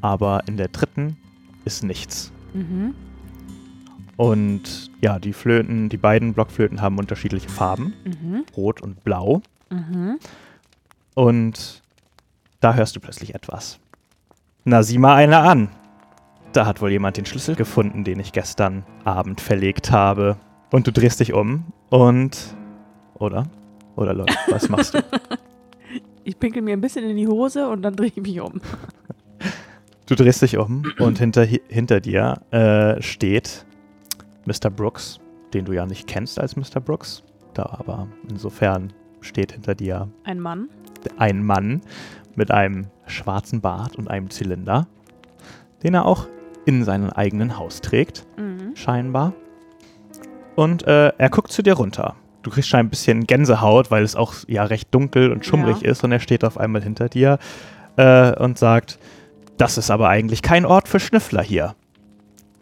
Aber 0.00 0.42
in 0.48 0.56
der 0.56 0.68
dritten 0.68 1.16
ist 1.64 1.84
nichts. 1.84 2.32
Mhm. 2.54 2.94
Und 4.16 4.90
ja, 5.00 5.18
die 5.18 5.32
Flöten, 5.32 5.88
die 5.88 5.96
beiden 5.96 6.32
Blockflöten 6.34 6.80
haben 6.80 6.98
unterschiedliche 6.98 7.48
Farben, 7.48 7.94
Mhm. 8.04 8.44
rot 8.56 8.80
und 8.80 9.04
blau. 9.04 9.42
Mhm. 9.70 10.18
Und 11.14 11.82
da 12.60 12.74
hörst 12.74 12.96
du 12.96 13.00
plötzlich 13.00 13.34
etwas. 13.34 13.78
Na, 14.64 14.82
sieh 14.82 14.98
mal 14.98 15.14
eine 15.14 15.38
an. 15.38 15.68
Da 16.52 16.66
hat 16.66 16.80
wohl 16.80 16.90
jemand 16.90 17.16
den 17.16 17.26
Schlüssel 17.26 17.54
gefunden, 17.56 18.04
den 18.04 18.20
ich 18.20 18.32
gestern 18.32 18.84
Abend 19.04 19.40
verlegt 19.40 19.90
habe. 19.90 20.36
Und 20.70 20.86
du 20.86 20.92
drehst 20.92 21.20
dich 21.20 21.32
um 21.32 21.64
und. 21.90 22.54
Oder? 23.14 23.46
Oder 23.96 24.14
Leute, 24.14 24.34
was 24.48 24.68
machst 24.68 24.94
du? 24.94 24.98
Ich 26.24 26.38
pinkel 26.38 26.62
mir 26.62 26.72
ein 26.72 26.80
bisschen 26.80 27.04
in 27.10 27.16
die 27.16 27.26
Hose 27.26 27.68
und 27.68 27.82
dann 27.82 27.96
drehe 27.96 28.06
ich 28.14 28.16
mich 28.22 28.40
um. 28.40 28.60
Du 30.06 30.14
drehst 30.14 30.40
dich 30.40 30.56
um 30.56 30.84
und 31.00 31.18
hinter, 31.18 31.44
hinter 31.44 31.98
dir 32.00 32.40
äh, 32.52 33.02
steht 33.02 33.66
Mr. 34.46 34.70
Brooks, 34.70 35.18
den 35.52 35.64
du 35.64 35.72
ja 35.72 35.84
nicht 35.84 36.06
kennst 36.06 36.38
als 36.38 36.54
Mr. 36.54 36.80
Brooks. 36.80 37.24
Da 37.54 37.64
aber 37.76 38.06
insofern 38.30 38.92
steht 39.20 39.50
hinter 39.50 39.74
dir 39.74 40.08
Ein 40.22 40.38
Mann. 40.38 40.68
ein 41.18 41.44
Mann 41.44 41.80
mit 42.36 42.52
einem 42.52 42.86
schwarzen 43.06 43.60
Bart 43.60 43.96
und 43.96 44.08
einem 44.08 44.30
Zylinder, 44.30 44.86
den 45.82 45.94
er 45.94 46.06
auch 46.06 46.28
in 46.66 46.84
seinem 46.84 47.10
eigenen 47.10 47.58
Haus 47.58 47.80
trägt, 47.80 48.24
Mhm. 48.38 48.76
scheinbar. 48.76 49.32
Und 50.54 50.86
äh, 50.86 51.08
er 51.18 51.30
guckt 51.30 51.50
zu 51.50 51.62
dir 51.62 51.74
runter. 51.74 52.14
Du 52.42 52.50
kriegst 52.50 52.68
schon 52.68 52.80
ein 52.80 52.90
bisschen 52.90 53.26
Gänsehaut, 53.26 53.90
weil 53.90 54.02
es 54.02 54.16
auch 54.16 54.34
ja 54.48 54.64
recht 54.64 54.92
dunkel 54.94 55.30
und 55.32 55.44
schummrig 55.46 55.80
Ja. 55.82 55.90
ist 55.90 56.02
und 56.04 56.12
er 56.12 56.20
steht 56.20 56.44
auf 56.44 56.58
einmal 56.58 56.82
hinter 56.82 57.08
dir 57.08 57.38
äh, 57.96 58.34
und 58.38 58.58
sagt, 58.58 58.98
das 59.58 59.78
ist 59.78 59.90
aber 59.90 60.08
eigentlich 60.08 60.42
kein 60.42 60.64
Ort 60.64 60.88
für 60.88 60.98
Schnüffler 60.98 61.42
hier. 61.42 61.74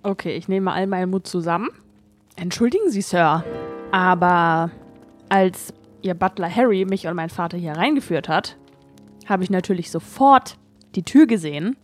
Okay, 0.03 0.37
ich 0.37 0.49
nehme 0.49 0.73
all 0.73 0.87
meinen 0.87 1.11
Mut 1.11 1.27
zusammen. 1.27 1.69
Entschuldigen 2.37 2.91
Sie, 2.91 3.01
Sir, 3.03 3.45
aber 3.93 4.71
als 5.29 5.73
Ihr 6.03 6.15
Butler 6.15 6.55
Harry 6.55 6.85
mich 6.85 7.07
und 7.07 7.15
meinen 7.15 7.31
Vater 7.31 7.57
hier 7.59 7.73
reingeführt 7.73 8.29
hat, 8.29 8.57
habe 9.29 9.45
ich 9.45 9.51
natürlich 9.51 9.91
sofort 9.91 10.57
die 10.95 11.03
Tür 11.03 11.27
gesehen, 11.27 11.77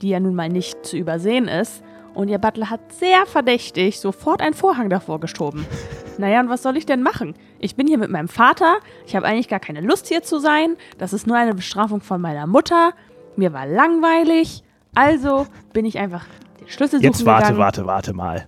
die 0.00 0.08
ja 0.10 0.20
nun 0.20 0.34
mal 0.34 0.48
nicht 0.48 0.86
zu 0.86 0.96
übersehen 0.96 1.48
ist. 1.48 1.82
Und 2.14 2.28
Ihr 2.28 2.38
Butler 2.38 2.70
hat 2.70 2.80
sehr 2.92 3.26
verdächtig 3.26 3.98
sofort 4.00 4.40
einen 4.40 4.54
Vorhang 4.54 4.88
davor 4.90 5.20
geschoben. 5.20 5.66
Naja, 6.18 6.40
und 6.40 6.48
was 6.48 6.62
soll 6.62 6.76
ich 6.76 6.86
denn 6.86 7.02
machen? 7.02 7.34
Ich 7.58 7.76
bin 7.76 7.86
hier 7.86 7.98
mit 7.98 8.10
meinem 8.10 8.28
Vater. 8.28 8.76
Ich 9.06 9.16
habe 9.16 9.26
eigentlich 9.26 9.48
gar 9.48 9.60
keine 9.60 9.80
Lust 9.80 10.06
hier 10.08 10.22
zu 10.22 10.38
sein. 10.38 10.76
Das 10.98 11.12
ist 11.12 11.26
nur 11.26 11.36
eine 11.36 11.54
Bestrafung 11.54 12.00
von 12.00 12.20
meiner 12.20 12.46
Mutter. 12.46 12.92
Mir 13.36 13.52
war 13.52 13.66
langweilig. 13.66 14.62
Also 14.94 15.46
bin 15.72 15.84
ich 15.84 15.98
einfach 15.98 16.24
den 16.60 16.68
Schlüssel 16.68 16.98
suchen 17.00 17.04
Jetzt 17.04 17.26
warte, 17.26 17.42
gegangen. 17.44 17.58
warte, 17.58 17.86
warte 17.86 18.12
mal. 18.12 18.46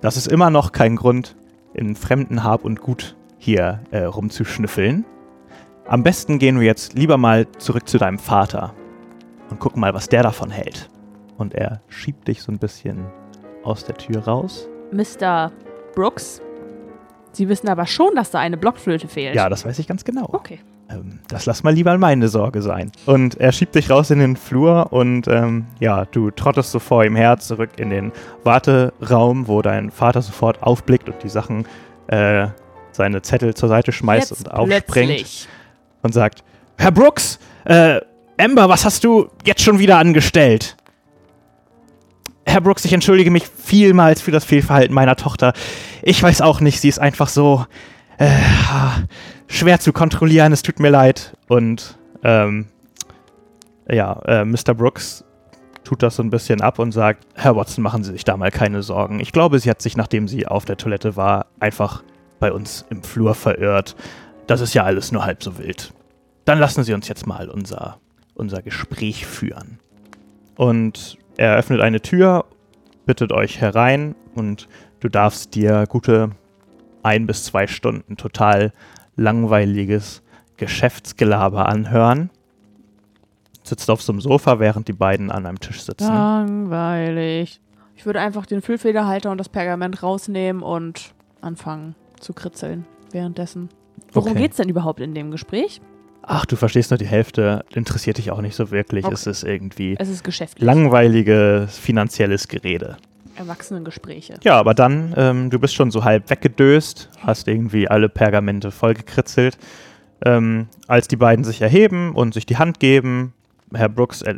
Das 0.00 0.16
ist 0.16 0.26
immer 0.26 0.50
noch 0.50 0.72
kein 0.72 0.96
Grund, 0.96 1.36
in 1.74 1.96
fremden 1.96 2.42
Hab 2.42 2.64
und 2.64 2.80
Gut 2.80 3.16
hier 3.38 3.80
äh, 3.90 4.04
rumzuschnüffeln. 4.04 5.04
Am 5.86 6.02
besten 6.02 6.38
gehen 6.38 6.58
wir 6.58 6.66
jetzt 6.66 6.94
lieber 6.94 7.16
mal 7.16 7.46
zurück 7.58 7.88
zu 7.88 7.98
deinem 7.98 8.18
Vater 8.18 8.74
und 9.50 9.60
gucken 9.60 9.80
mal, 9.80 9.94
was 9.94 10.08
der 10.08 10.22
davon 10.22 10.50
hält. 10.50 10.88
Und 11.36 11.54
er 11.54 11.80
schiebt 11.88 12.26
dich 12.28 12.42
so 12.42 12.50
ein 12.50 12.58
bisschen 12.58 13.06
aus 13.62 13.84
der 13.84 13.96
Tür 13.96 14.24
raus. 14.24 14.68
Mr. 14.90 15.52
Brooks. 15.94 16.40
Sie 17.36 17.50
wissen 17.50 17.68
aber 17.68 17.86
schon, 17.86 18.14
dass 18.14 18.30
da 18.30 18.38
eine 18.38 18.56
Blockflöte 18.56 19.08
fehlt. 19.08 19.34
Ja, 19.34 19.50
das 19.50 19.66
weiß 19.66 19.78
ich 19.78 19.86
ganz 19.86 20.04
genau. 20.04 20.26
Okay. 20.32 20.58
Ähm, 20.88 21.18
das 21.28 21.44
lass 21.44 21.62
mal 21.62 21.74
lieber 21.74 21.96
meine 21.98 22.28
Sorge 22.28 22.62
sein. 22.62 22.90
Und 23.04 23.38
er 23.38 23.52
schiebt 23.52 23.74
dich 23.74 23.90
raus 23.90 24.10
in 24.10 24.20
den 24.20 24.36
Flur 24.36 24.90
und 24.90 25.28
ähm, 25.28 25.66
ja, 25.78 26.06
du 26.06 26.30
trottest 26.30 26.70
so 26.70 26.78
vor 26.78 27.04
ihm 27.04 27.14
her 27.14 27.36
zurück 27.38 27.70
in 27.76 27.90
den 27.90 28.12
Warteraum, 28.42 29.48
wo 29.48 29.60
dein 29.60 29.90
Vater 29.90 30.22
sofort 30.22 30.62
aufblickt 30.62 31.10
und 31.10 31.22
die 31.22 31.28
Sachen, 31.28 31.66
äh, 32.06 32.48
seine 32.92 33.20
Zettel 33.20 33.52
zur 33.52 33.68
Seite 33.68 33.92
schmeißt 33.92 34.30
Jetzt 34.30 34.46
und 34.46 34.54
aufspringt 34.54 34.86
plötzlich. 35.08 35.48
und 36.02 36.14
sagt: 36.14 36.42
Herr 36.78 36.90
Brooks, 36.90 37.38
äh, 37.66 38.00
Amber, 38.38 38.70
was 38.70 38.86
hast 38.86 39.04
du 39.04 39.28
jetzt 39.44 39.60
schon 39.62 39.78
wieder 39.78 39.98
angestellt? 39.98 40.74
Herr 42.46 42.60
Brooks, 42.60 42.84
ich 42.84 42.92
entschuldige 42.92 43.30
mich 43.30 43.44
vielmals 43.46 44.22
für 44.22 44.30
das 44.30 44.44
Fehlverhalten 44.44 44.94
meiner 44.94 45.16
Tochter. 45.16 45.52
Ich 46.02 46.22
weiß 46.22 46.40
auch 46.42 46.60
nicht, 46.60 46.80
sie 46.80 46.88
ist 46.88 47.00
einfach 47.00 47.28
so 47.28 47.66
äh, 48.18 48.28
schwer 49.48 49.80
zu 49.80 49.92
kontrollieren, 49.92 50.52
es 50.52 50.62
tut 50.62 50.78
mir 50.78 50.90
leid. 50.90 51.36
Und 51.48 51.98
ähm, 52.22 52.66
ja, 53.90 54.20
äh, 54.26 54.44
Mr. 54.44 54.74
Brooks 54.74 55.24
tut 55.84 56.02
das 56.02 56.16
so 56.16 56.22
ein 56.22 56.30
bisschen 56.30 56.60
ab 56.60 56.78
und 56.78 56.92
sagt, 56.92 57.26
Herr 57.34 57.56
Watson, 57.56 57.82
machen 57.82 58.04
Sie 58.04 58.12
sich 58.12 58.24
da 58.24 58.36
mal 58.36 58.50
keine 58.50 58.82
Sorgen. 58.82 59.20
Ich 59.20 59.32
glaube, 59.32 59.58
sie 59.58 59.68
hat 59.68 59.82
sich, 59.82 59.96
nachdem 59.96 60.28
sie 60.28 60.46
auf 60.46 60.64
der 60.64 60.76
Toilette 60.76 61.16
war, 61.16 61.46
einfach 61.60 62.02
bei 62.38 62.52
uns 62.52 62.84
im 62.90 63.02
Flur 63.02 63.34
verirrt. 63.34 63.96
Das 64.46 64.60
ist 64.60 64.74
ja 64.74 64.84
alles 64.84 65.12
nur 65.12 65.24
halb 65.24 65.42
so 65.42 65.58
wild. 65.58 65.92
Dann 66.44 66.60
lassen 66.60 66.84
Sie 66.84 66.94
uns 66.94 67.08
jetzt 67.08 67.26
mal 67.26 67.48
unser, 67.48 67.98
unser 68.34 68.62
Gespräch 68.62 69.26
führen. 69.26 69.80
Und 70.56 71.18
er 71.36 71.56
öffnet 71.56 71.80
eine 71.80 72.00
Tür, 72.00 72.44
bittet 73.06 73.32
euch 73.32 73.60
herein 73.60 74.14
und 74.34 74.68
du 75.00 75.08
darfst 75.08 75.54
dir 75.54 75.86
gute 75.88 76.30
ein 77.02 77.26
bis 77.26 77.44
zwei 77.44 77.66
Stunden 77.66 78.16
total 78.16 78.72
langweiliges 79.16 80.22
Geschäftsgelaber 80.56 81.68
anhören. 81.68 82.30
Sitzt 83.62 83.90
auf 83.90 84.02
so 84.02 84.12
einem 84.12 84.20
Sofa, 84.20 84.58
während 84.60 84.88
die 84.88 84.92
beiden 84.92 85.30
an 85.30 85.46
einem 85.46 85.60
Tisch 85.60 85.82
sitzen. 85.82 86.12
Langweilig. 86.12 87.60
Ich 87.96 88.06
würde 88.06 88.20
einfach 88.20 88.46
den 88.46 88.62
Füllfederhalter 88.62 89.30
und 89.30 89.38
das 89.38 89.48
Pergament 89.48 90.02
rausnehmen 90.02 90.62
und 90.62 91.14
anfangen 91.40 91.94
zu 92.20 92.32
kritzeln 92.32 92.84
währenddessen. 93.10 93.68
Worum 94.12 94.32
Okay. 94.32 94.40
geht's 94.42 94.56
denn 94.56 94.68
überhaupt 94.68 95.00
in 95.00 95.14
dem 95.14 95.30
Gespräch? 95.30 95.80
Ach, 96.22 96.44
du 96.44 96.56
verstehst 96.56 96.90
nur 96.90 96.98
die 96.98 97.06
Hälfte, 97.06 97.64
interessiert 97.74 98.18
dich 98.18 98.30
auch 98.30 98.40
nicht 98.40 98.56
so 98.56 98.70
wirklich. 98.70 99.04
Okay. 99.04 99.14
Es 99.14 99.26
ist 99.26 99.44
irgendwie 99.44 99.96
Es 99.98 100.08
ist 100.08 100.60
langweiliges 100.60 101.78
finanzielles 101.78 102.48
Gerede. 102.48 102.96
Erwachsenengespräche. 103.36 104.34
Ja, 104.42 104.58
aber 104.58 104.74
dann, 104.74 105.14
ähm, 105.16 105.50
du 105.50 105.58
bist 105.58 105.74
schon 105.74 105.90
so 105.90 106.04
halb 106.04 106.28
weggedöst, 106.30 107.10
hast 107.20 107.48
irgendwie 107.48 107.88
alle 107.88 108.08
Pergamente 108.08 108.70
vollgekritzelt. 108.70 109.58
Ähm, 110.24 110.68
als 110.86 111.08
die 111.08 111.16
beiden 111.16 111.44
sich 111.44 111.60
erheben 111.60 112.14
und 112.14 112.34
sich 112.34 112.46
die 112.46 112.56
Hand 112.56 112.80
geben, 112.80 113.34
Herr 113.74 113.88
Brooks 113.90 114.22
äh, 114.22 114.34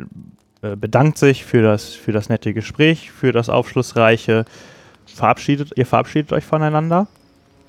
bedankt 0.75 1.17
sich 1.17 1.45
für 1.45 1.61
das, 1.61 1.93
für 1.93 2.11
das 2.11 2.29
nette 2.29 2.53
Gespräch, 2.53 3.11
für 3.11 3.31
das 3.31 3.49
aufschlussreiche. 3.49 4.45
Verabschiedet, 5.05 5.71
ihr 5.75 5.85
verabschiedet 5.85 6.33
euch 6.33 6.45
voneinander, 6.45 7.07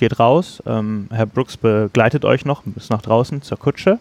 geht 0.01 0.19
raus. 0.19 0.61
Ähm, 0.67 1.07
Herr 1.13 1.27
Brooks 1.27 1.57
begleitet 1.57 2.25
euch 2.25 2.45
noch 2.45 2.63
bis 2.65 2.91
nach 2.91 3.03
draußen 3.03 3.43
zur 3.43 3.59
Kutsche. 3.59 4.01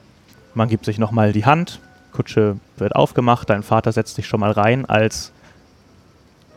Man 0.55 0.67
gibt 0.67 0.85
sich 0.85 0.97
nochmal 0.97 1.31
die 1.31 1.45
Hand, 1.45 1.79
Kutsche 2.11 2.57
wird 2.77 2.95
aufgemacht, 2.95 3.49
dein 3.51 3.61
Vater 3.61 3.91
setzt 3.91 4.17
dich 4.17 4.25
schon 4.27 4.39
mal 4.39 4.51
rein, 4.51 4.85
als 4.85 5.31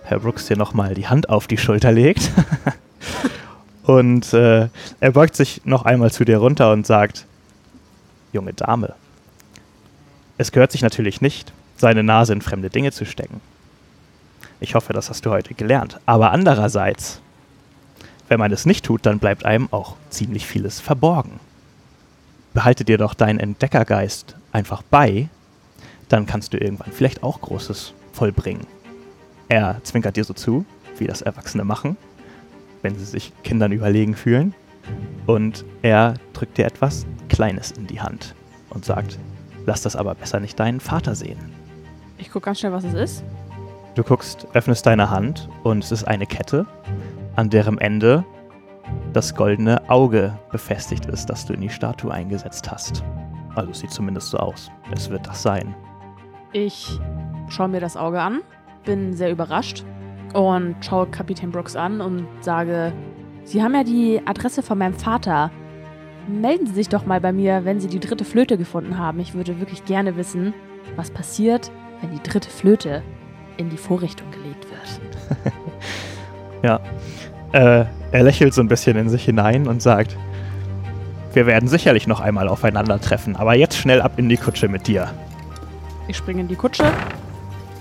Herr 0.04 0.20
Brooks 0.20 0.46
dir 0.46 0.56
nochmal 0.56 0.94
die 0.94 1.08
Hand 1.08 1.28
auf 1.28 1.46
die 1.46 1.58
Schulter 1.58 1.92
legt. 1.92 2.30
und 3.84 4.32
äh, 4.32 4.68
er 5.00 5.12
beugt 5.12 5.36
sich 5.36 5.60
noch 5.64 5.84
einmal 5.84 6.10
zu 6.10 6.24
dir 6.24 6.38
runter 6.38 6.72
und 6.72 6.86
sagt, 6.86 7.26
junge 8.32 8.54
Dame, 8.54 8.94
es 10.38 10.52
gehört 10.52 10.72
sich 10.72 10.82
natürlich 10.82 11.20
nicht, 11.20 11.52
seine 11.76 12.02
Nase 12.02 12.32
in 12.32 12.42
fremde 12.42 12.70
Dinge 12.70 12.92
zu 12.92 13.04
stecken. 13.04 13.40
Ich 14.60 14.74
hoffe, 14.74 14.92
das 14.92 15.10
hast 15.10 15.26
du 15.26 15.30
heute 15.30 15.54
gelernt. 15.54 15.98
Aber 16.06 16.30
andererseits, 16.30 17.20
wenn 18.32 18.40
man 18.40 18.50
es 18.50 18.64
nicht 18.64 18.86
tut, 18.86 19.04
dann 19.04 19.18
bleibt 19.18 19.44
einem 19.44 19.68
auch 19.72 19.94
ziemlich 20.08 20.46
vieles 20.46 20.80
verborgen. 20.80 21.38
Behalte 22.54 22.82
dir 22.82 22.96
doch 22.96 23.12
deinen 23.12 23.38
Entdeckergeist 23.38 24.36
einfach 24.52 24.80
bei, 24.80 25.28
dann 26.08 26.24
kannst 26.24 26.54
du 26.54 26.56
irgendwann 26.56 26.92
vielleicht 26.92 27.22
auch 27.22 27.42
Großes 27.42 27.92
vollbringen. 28.14 28.66
Er 29.50 29.80
zwinkert 29.82 30.16
dir 30.16 30.24
so 30.24 30.32
zu, 30.32 30.64
wie 30.96 31.06
das 31.06 31.20
Erwachsene 31.20 31.62
machen, 31.62 31.98
wenn 32.80 32.98
sie 32.98 33.04
sich 33.04 33.34
Kindern 33.44 33.70
überlegen 33.70 34.16
fühlen. 34.16 34.54
Und 35.26 35.66
er 35.82 36.14
drückt 36.32 36.56
dir 36.56 36.64
etwas 36.64 37.04
Kleines 37.28 37.70
in 37.72 37.86
die 37.86 38.00
Hand 38.00 38.34
und 38.70 38.86
sagt, 38.86 39.18
lass 39.66 39.82
das 39.82 39.94
aber 39.94 40.14
besser 40.14 40.40
nicht 40.40 40.58
deinen 40.58 40.80
Vater 40.80 41.14
sehen. 41.14 41.52
Ich 42.16 42.30
gucke 42.30 42.46
ganz 42.46 42.60
schnell, 42.60 42.72
was 42.72 42.84
es 42.84 42.94
ist. 42.94 43.24
Du 43.94 44.02
guckst, 44.02 44.46
öffnest 44.54 44.86
deine 44.86 45.10
Hand 45.10 45.50
und 45.64 45.84
es 45.84 45.92
ist 45.92 46.04
eine 46.04 46.24
Kette, 46.24 46.64
an 47.36 47.50
deren 47.50 47.78
Ende 47.78 48.24
das 49.12 49.34
goldene 49.34 49.88
Auge 49.88 50.38
befestigt 50.50 51.06
ist, 51.06 51.26
das 51.26 51.46
du 51.46 51.52
in 51.52 51.60
die 51.60 51.68
Statue 51.68 52.12
eingesetzt 52.12 52.70
hast. 52.70 53.04
Also 53.54 53.70
es 53.70 53.80
sieht 53.80 53.90
zumindest 53.90 54.30
so 54.30 54.38
aus. 54.38 54.70
Es 54.94 55.10
wird 55.10 55.26
das 55.26 55.42
sein. 55.42 55.74
Ich 56.52 56.98
schaue 57.48 57.68
mir 57.68 57.80
das 57.80 57.96
Auge 57.96 58.20
an, 58.20 58.40
bin 58.84 59.14
sehr 59.14 59.30
überrascht 59.30 59.84
und 60.34 60.76
schaue 60.80 61.06
Kapitän 61.06 61.50
Brooks 61.50 61.76
an 61.76 62.00
und 62.00 62.26
sage, 62.40 62.92
Sie 63.44 63.62
haben 63.62 63.74
ja 63.74 63.82
die 63.82 64.20
Adresse 64.24 64.62
von 64.62 64.78
meinem 64.78 64.94
Vater. 64.94 65.50
Melden 66.28 66.66
Sie 66.66 66.74
sich 66.74 66.88
doch 66.88 67.06
mal 67.06 67.20
bei 67.20 67.32
mir, 67.32 67.64
wenn 67.64 67.80
Sie 67.80 67.88
die 67.88 67.98
dritte 67.98 68.24
Flöte 68.24 68.56
gefunden 68.56 68.98
haben. 68.98 69.18
Ich 69.18 69.34
würde 69.34 69.58
wirklich 69.58 69.84
gerne 69.84 70.16
wissen, 70.16 70.54
was 70.94 71.10
passiert, 71.10 71.72
wenn 72.00 72.12
die 72.12 72.22
dritte 72.22 72.48
Flöte 72.48 73.02
in 73.56 73.68
die 73.68 73.76
Vorrichtung 73.76 74.30
gelegt 74.30 74.66
wird. 74.70 75.52
ja. 76.62 76.80
Äh, 77.52 77.84
er 78.12 78.22
lächelt 78.22 78.54
so 78.54 78.60
ein 78.60 78.68
bisschen 78.68 78.96
in 78.96 79.08
sich 79.08 79.24
hinein 79.24 79.66
und 79.66 79.82
sagt, 79.82 80.16
wir 81.32 81.46
werden 81.46 81.68
sicherlich 81.68 82.06
noch 82.06 82.20
einmal 82.20 82.48
aufeinandertreffen, 82.48 83.36
aber 83.36 83.54
jetzt 83.54 83.76
schnell 83.76 84.02
ab 84.02 84.12
in 84.18 84.28
die 84.28 84.36
Kutsche 84.36 84.68
mit 84.68 84.86
dir. 84.86 85.10
Ich 86.08 86.16
springe 86.16 86.42
in 86.42 86.48
die 86.48 86.56
Kutsche 86.56 86.84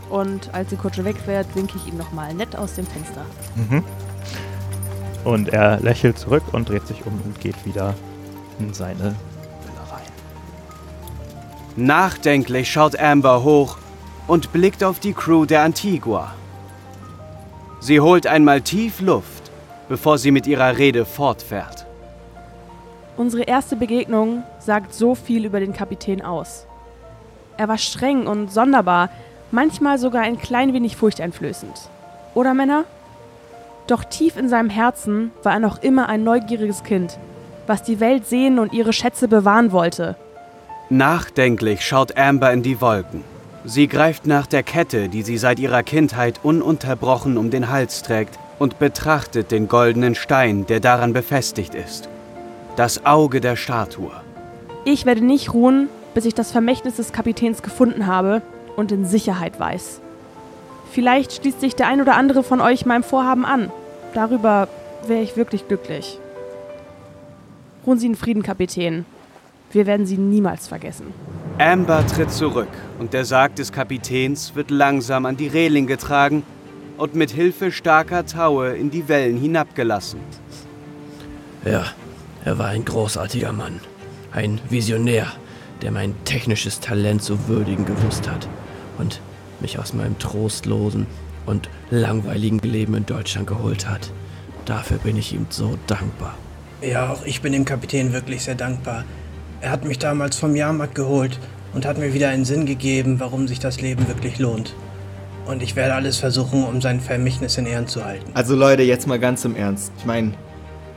und 0.10 0.54
als 0.54 0.70
die 0.70 0.76
Kutsche 0.76 1.04
wegfährt, 1.04 1.48
winke 1.56 1.78
ich 1.78 1.92
ihm 1.92 1.98
nochmal 1.98 2.34
nett 2.34 2.56
aus 2.56 2.76
dem 2.76 2.86
Fenster. 2.86 3.26
Mhm. 3.56 3.84
Und 5.24 5.50
er 5.50 5.80
lächelt 5.80 6.18
zurück 6.18 6.44
und 6.52 6.70
dreht 6.70 6.88
sich 6.88 7.06
um 7.06 7.14
und 7.26 7.40
geht 7.40 7.66
wieder 7.66 7.94
in 8.60 8.74
seine 8.74 9.16
Villa 9.64 9.84
rein. 9.92 10.02
Nachdenklich 11.76 12.72
schaut 12.72 13.00
Amber 13.00 13.44
hoch 13.44 13.78
und 14.28 14.52
blickt 14.52 14.84
auf 14.84 15.00
die 15.00 15.14
Crew 15.14 15.46
der 15.46 15.62
Antigua. 15.64 16.34
Sie 17.82 18.00
holt 18.00 18.28
einmal 18.28 18.62
tief 18.62 19.02
Luft, 19.02 19.52
bevor 19.90 20.20
sie 20.20 20.30
mit 20.30 20.46
ihrer 20.46 20.78
Rede 20.78 21.04
fortfährt. 21.04 21.88
Unsere 23.18 23.44
erste 23.44 23.76
Begegnung 23.76 24.44
sagt 24.60 24.94
so 24.94 25.16
viel 25.16 25.46
über 25.46 25.60
den 25.60 25.74
Kapitän 25.74 26.22
aus. 26.22 26.68
Er 27.58 27.68
war 27.68 27.80
streng 27.80 28.28
und 28.28 28.52
sonderbar, 28.52 29.10
manchmal 29.50 29.98
sogar 29.98 30.22
ein 30.22 30.40
klein 30.40 30.74
wenig 30.74 30.96
furchteinflößend. 30.96 31.90
Oder 32.36 32.54
Männer? 32.54 32.86
Doch 33.88 34.04
tief 34.04 34.38
in 34.38 34.48
seinem 34.48 34.70
Herzen 34.70 35.32
war 35.42 35.54
er 35.54 35.60
noch 35.60 35.82
immer 35.82 36.08
ein 36.08 36.24
neugieriges 36.24 36.84
Kind, 36.84 37.18
was 37.66 37.82
die 37.82 38.00
Welt 38.00 38.28
sehen 38.28 38.60
und 38.60 38.74
ihre 38.74 38.94
Schätze 38.94 39.28
bewahren 39.28 39.72
wollte. 39.72 40.16
Nachdenklich 40.90 41.84
schaut 41.84 42.16
Amber 42.16 42.54
in 42.54 42.62
die 42.62 42.80
Wolken. 42.80 43.24
Sie 43.64 43.88
greift 43.88 44.26
nach 44.26 44.48
der 44.48 44.64
Kette, 44.64 45.08
die 45.08 45.22
sie 45.22 45.38
seit 45.38 45.60
ihrer 45.60 45.84
Kindheit 45.84 46.40
ununterbrochen 46.44 47.38
um 47.38 47.52
den 47.52 47.70
Hals 47.70 48.02
trägt, 48.02 48.40
und 48.58 48.78
betrachtet 48.78 49.50
den 49.50 49.68
goldenen 49.68 50.14
Stein, 50.14 50.68
der 50.68 50.80
daran 50.80 51.14
befestigt 51.14 51.74
ist. 51.74 52.10
Das 52.76 53.08
Auge 53.08 53.42
der 53.42 53.56
Statue. 53.56 54.12
Ich 54.86 55.06
werde 55.06 55.26
nicht 55.26 55.54
ruhen, 55.54 55.90
bis 56.14 56.26
ich 56.26 56.36
das 56.36 56.52
Vermächtnis 56.52 56.98
des 56.98 57.12
Kapitäns 57.12 57.64
gefunden 57.64 58.06
habe 58.06 58.44
und 58.76 58.92
in 58.92 59.06
Sicherheit 59.06 59.60
weiß. 59.60 60.00
Vielleicht 60.92 61.34
schließt 61.34 61.60
sich 61.60 61.76
der 61.76 61.88
ein 61.88 62.02
oder 62.02 62.16
andere 62.16 62.44
von 62.44 62.62
euch 62.62 62.86
meinem 62.86 63.04
Vorhaben 63.04 63.46
an. 63.46 63.72
Darüber 64.14 64.68
wäre 65.08 65.22
ich 65.24 65.38
wirklich 65.38 65.68
glücklich. 65.68 66.20
Ruhen 67.88 67.98
Sie 67.98 68.08
in 68.08 68.16
Frieden, 68.16 68.44
Kapitän. 68.44 69.06
Wir 69.72 69.86
werden 69.86 70.06
Sie 70.06 70.18
niemals 70.18 70.68
vergessen. 70.68 71.08
Amber 71.58 72.06
tritt 72.08 72.32
zurück 72.32 72.70
und 73.00 73.14
der 73.14 73.24
Sarg 73.24 73.56
des 73.56 73.72
Kapitäns 73.72 74.56
wird 74.56 74.72
langsam 74.72 75.26
an 75.26 75.38
die 75.38 75.48
Reling 75.48 75.88
getragen 75.88 76.44
und 76.98 77.16
mit 77.16 77.32
Hilfe 77.32 77.72
starker 77.72 78.26
Taue 78.26 78.76
in 78.76 78.92
die 78.92 79.08
Wellen 79.08 79.38
hinabgelassen. 79.38 80.20
Ja, 81.66 81.86
er 82.44 82.58
war 82.58 82.68
ein 82.68 82.86
großartiger 82.86 83.54
Mann. 83.54 83.80
Ein 84.32 84.60
Visionär, 84.70 85.28
der 85.82 85.92
mein 85.92 86.16
technisches 86.26 86.80
Talent 86.80 87.22
zu 87.22 87.48
würdigen 87.48 87.86
gewusst 87.86 88.30
hat 88.30 88.48
und 88.98 89.22
mich 89.60 89.78
aus 89.78 89.94
meinem 89.94 90.18
trostlosen 90.18 91.06
und 91.46 91.70
langweiligen 91.92 92.60
Leben 92.60 92.96
in 92.96 93.06
Deutschland 93.06 93.48
geholt 93.48 93.88
hat. 93.88 94.12
Dafür 94.66 94.98
bin 94.98 95.18
ich 95.18 95.34
ihm 95.34 95.46
so 95.50 95.78
dankbar. 95.88 96.36
Ja, 96.82 97.12
auch 97.12 97.26
ich 97.26 97.42
bin 97.42 97.54
dem 97.54 97.66
Kapitän 97.66 98.14
wirklich 98.14 98.44
sehr 98.44 98.56
dankbar. 98.56 99.04
Er 99.62 99.70
hat 99.70 99.86
mich 99.86 100.00
damals 100.00 100.38
vom 100.38 100.56
Jahrmarkt 100.56 100.96
geholt 100.96 101.38
und 101.74 101.86
hat 101.86 102.00
mir 102.00 102.14
wieder 102.14 102.30
einen 102.30 102.46
Sinn 102.46 102.66
gegeben, 102.66 103.20
warum 103.20 103.48
sich 103.48 103.60
das 103.60 103.80
Leben 103.80 104.08
wirklich 104.08 104.40
lohnt. 104.40 104.74
Und 105.46 105.62
ich 105.62 105.76
werde 105.76 105.94
alles 105.94 106.18
versuchen, 106.18 106.64
um 106.64 106.82
sein 106.82 107.00
Vermächtnis 107.00 107.58
in 107.58 107.68
Ehren 107.68 107.88
zu 107.88 108.04
halten. 108.04 108.32
Also 108.34 108.56
Leute, 108.56 108.82
jetzt 108.82 109.08
mal 109.08 109.20
ganz 109.20 109.46
im 109.46 109.56
Ernst. 109.56 109.92
Ich 110.00 110.06
meine, 110.06 110.34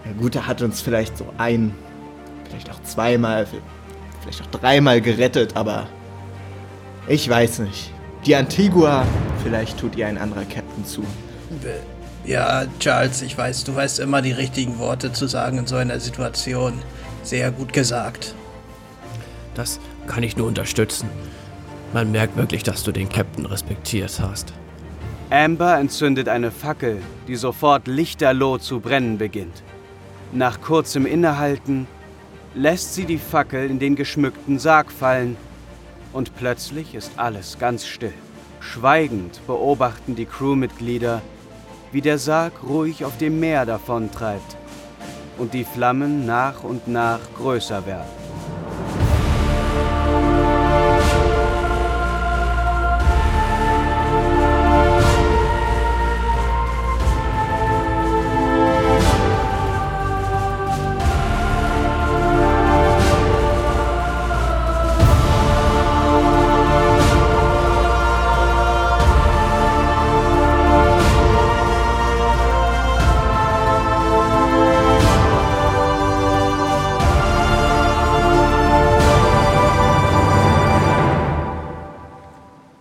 der 0.05 0.15
Gute 0.15 0.47
hat 0.47 0.63
uns 0.63 0.81
vielleicht 0.81 1.19
so 1.19 1.27
ein, 1.37 1.75
vielleicht 2.49 2.71
auch 2.71 2.83
zweimal, 2.85 3.47
vielleicht 4.23 4.43
auch 4.43 4.59
dreimal 4.59 5.03
gerettet, 5.03 5.57
aber 5.57 5.87
ich 7.07 7.29
weiß 7.29 7.59
nicht. 7.61 7.91
Die 8.25 8.35
Antigua, 8.35 9.05
vielleicht 9.43 9.79
tut 9.79 9.97
ihr 9.97 10.07
ein 10.07 10.17
anderer 10.17 10.45
Captain 10.45 10.87
zu. 10.87 11.05
Ja, 12.25 12.65
Charles, 12.81 13.21
ich 13.21 13.37
weiß, 13.37 13.65
du 13.65 13.75
weißt 13.75 14.01
immer 14.01 14.23
die 14.23 14.33
richtigen 14.33 14.79
Worte 14.79 15.13
zu 15.13 15.27
sagen 15.27 15.59
in 15.59 15.67
so 15.67 15.77
einer 15.77 16.01
Situation. 16.01 16.81
Sehr 17.23 17.51
gut 17.51 17.75
gesagt. 17.75 18.35
Das 19.55 19.81
kann 20.07 20.23
ich 20.23 20.37
nur 20.37 20.47
unterstützen. 20.47 21.09
Man 21.93 22.11
merkt 22.11 22.37
wirklich, 22.37 22.63
dass 22.63 22.83
du 22.83 22.93
den 22.93 23.09
Captain 23.09 23.47
respektiert 23.47 24.21
hast. 24.21 24.53
Amber 25.31 25.79
entzündet 25.79 26.29
eine 26.29 26.51
Fackel, 26.51 27.01
die 27.29 27.37
sofort 27.37 27.87
lichterloh 27.87 28.59
zu 28.59 28.81
brennen 28.81 29.19
beginnt. 29.19 29.63
Nach 30.33 30.61
kurzem 30.61 31.07
Innehalten 31.07 31.87
lässt 32.55 32.95
sie 32.95 33.05
die 33.05 33.19
Fackel 33.19 33.71
in 33.71 33.79
den 33.79 33.97
geschmückten 33.97 34.59
Sarg 34.59 34.93
fallen 34.93 35.37
und 36.13 36.37
plötzlich 36.37 36.95
ist 36.95 37.13
alles 37.17 37.59
ganz 37.59 37.87
still. 37.87 38.13
Schweigend 38.61 39.41
beobachten 39.47 40.15
die 40.15 40.27
Crewmitglieder, 40.27 41.23
wie 41.93 42.01
der 42.01 42.19
Sarg 42.19 42.53
ruhig 42.63 43.05
auf 43.05 43.17
dem 43.19 43.41
Meer 43.41 43.67
davontreibt 43.67 44.57
und 45.39 45.55
die 45.55 45.65
Flammen 45.65 46.27
nach 46.27 46.65
und 46.65 46.89
nach 46.89 47.21
größer 47.37 47.87
werden. 47.87 48.24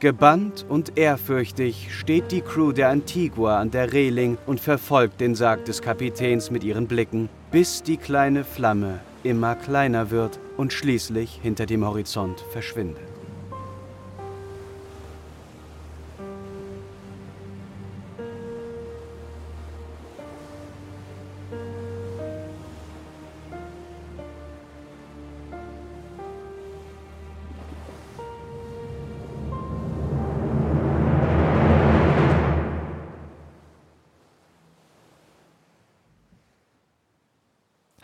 Gebannt 0.03 0.65
und 0.67 0.97
ehrfürchtig 0.97 1.87
steht 1.97 2.33
die 2.33 2.41
Crew 2.41 2.73
der 2.73 2.89
Antigua 2.89 3.61
an 3.61 3.71
der 3.71 3.93
Reling 3.93 4.37
und 4.45 4.59
verfolgt 4.59 5.21
den 5.21 5.33
Sarg 5.33 5.63
des 5.63 5.81
Kapitäns 5.81 6.51
mit 6.51 6.65
ihren 6.65 6.87
Blicken, 6.87 7.29
bis 7.51 7.83
die 7.83 7.95
kleine 7.95 8.43
Flamme 8.43 8.99
immer 9.23 9.55
kleiner 9.55 10.11
wird 10.11 10.41
und 10.57 10.73
schließlich 10.73 11.39
hinter 11.41 11.65
dem 11.65 11.85
Horizont 11.85 12.41
verschwindet. 12.51 13.12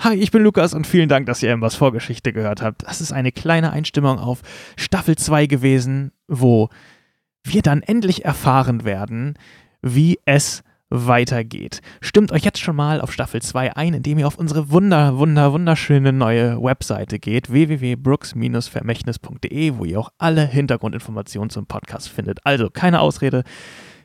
Hi, 0.10 0.16
ich 0.16 0.32
bin 0.32 0.42
Lukas 0.42 0.74
und 0.74 0.88
vielen 0.88 1.08
Dank, 1.08 1.28
dass 1.28 1.44
ihr 1.44 1.52
Embers 1.52 1.76
Vorgeschichte 1.76 2.34
gehört 2.34 2.64
habt. 2.64 2.82
Das 2.82 3.00
ist 3.00 3.12
eine 3.12 3.32
kleine 3.32 3.72
Einstimmung 3.72 4.18
auf 4.18 4.42
Staffel 4.76 5.16
2 5.16 5.46
gewesen, 5.46 6.12
wo 6.28 6.70
wir 7.44 7.62
dann 7.62 7.84
endlich 7.84 8.26
erfahren 8.26 8.86
werden, 8.86 9.36
wie 9.84 10.18
es 10.26 10.64
weitergeht. 10.90 11.82
Stimmt 12.02 12.32
euch 12.32 12.44
jetzt 12.44 12.58
schon 12.58 12.76
mal 12.76 13.02
auf 13.02 13.14
Staffel 13.14 13.44
2 13.44 13.76
ein, 13.76 13.94
indem 13.94 14.18
ihr 14.18 14.26
auf 14.26 14.40
unsere 14.40 14.72
wunder, 14.72 15.20
wunder, 15.20 15.54
wunderschöne 15.54 16.12
neue 16.12 16.60
Webseite 16.60 17.20
geht, 17.20 17.52
www.brooks-vermächtnis.de, 17.52 19.78
wo 19.78 19.86
ihr 19.86 20.00
auch 20.00 20.10
alle 20.18 20.48
Hintergrundinformationen 20.48 21.52
zum 21.52 21.68
Podcast 21.68 22.10
findet. 22.10 22.44
Also 22.48 22.72
keine 22.72 23.02
Ausrede, 23.02 23.44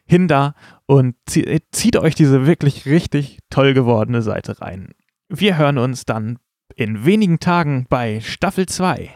hin 0.05 0.29
da 0.29 0.55
und 0.85 1.15
zieht 1.25 1.97
euch 1.97 2.15
diese 2.15 2.47
wirklich 2.47 2.85
richtig 2.85 3.39
toll 3.49 3.73
gewordene 3.73 4.21
Seite 4.21 4.61
rein. 4.61 4.91
Wir 5.37 5.59
hören 5.59 5.79
uns 5.79 6.05
dann 6.05 6.39
in 6.77 7.05
wenigen 7.05 7.41
Tagen 7.41 7.87
bei 7.89 8.21
Staffel 8.21 8.67
2. 8.67 9.11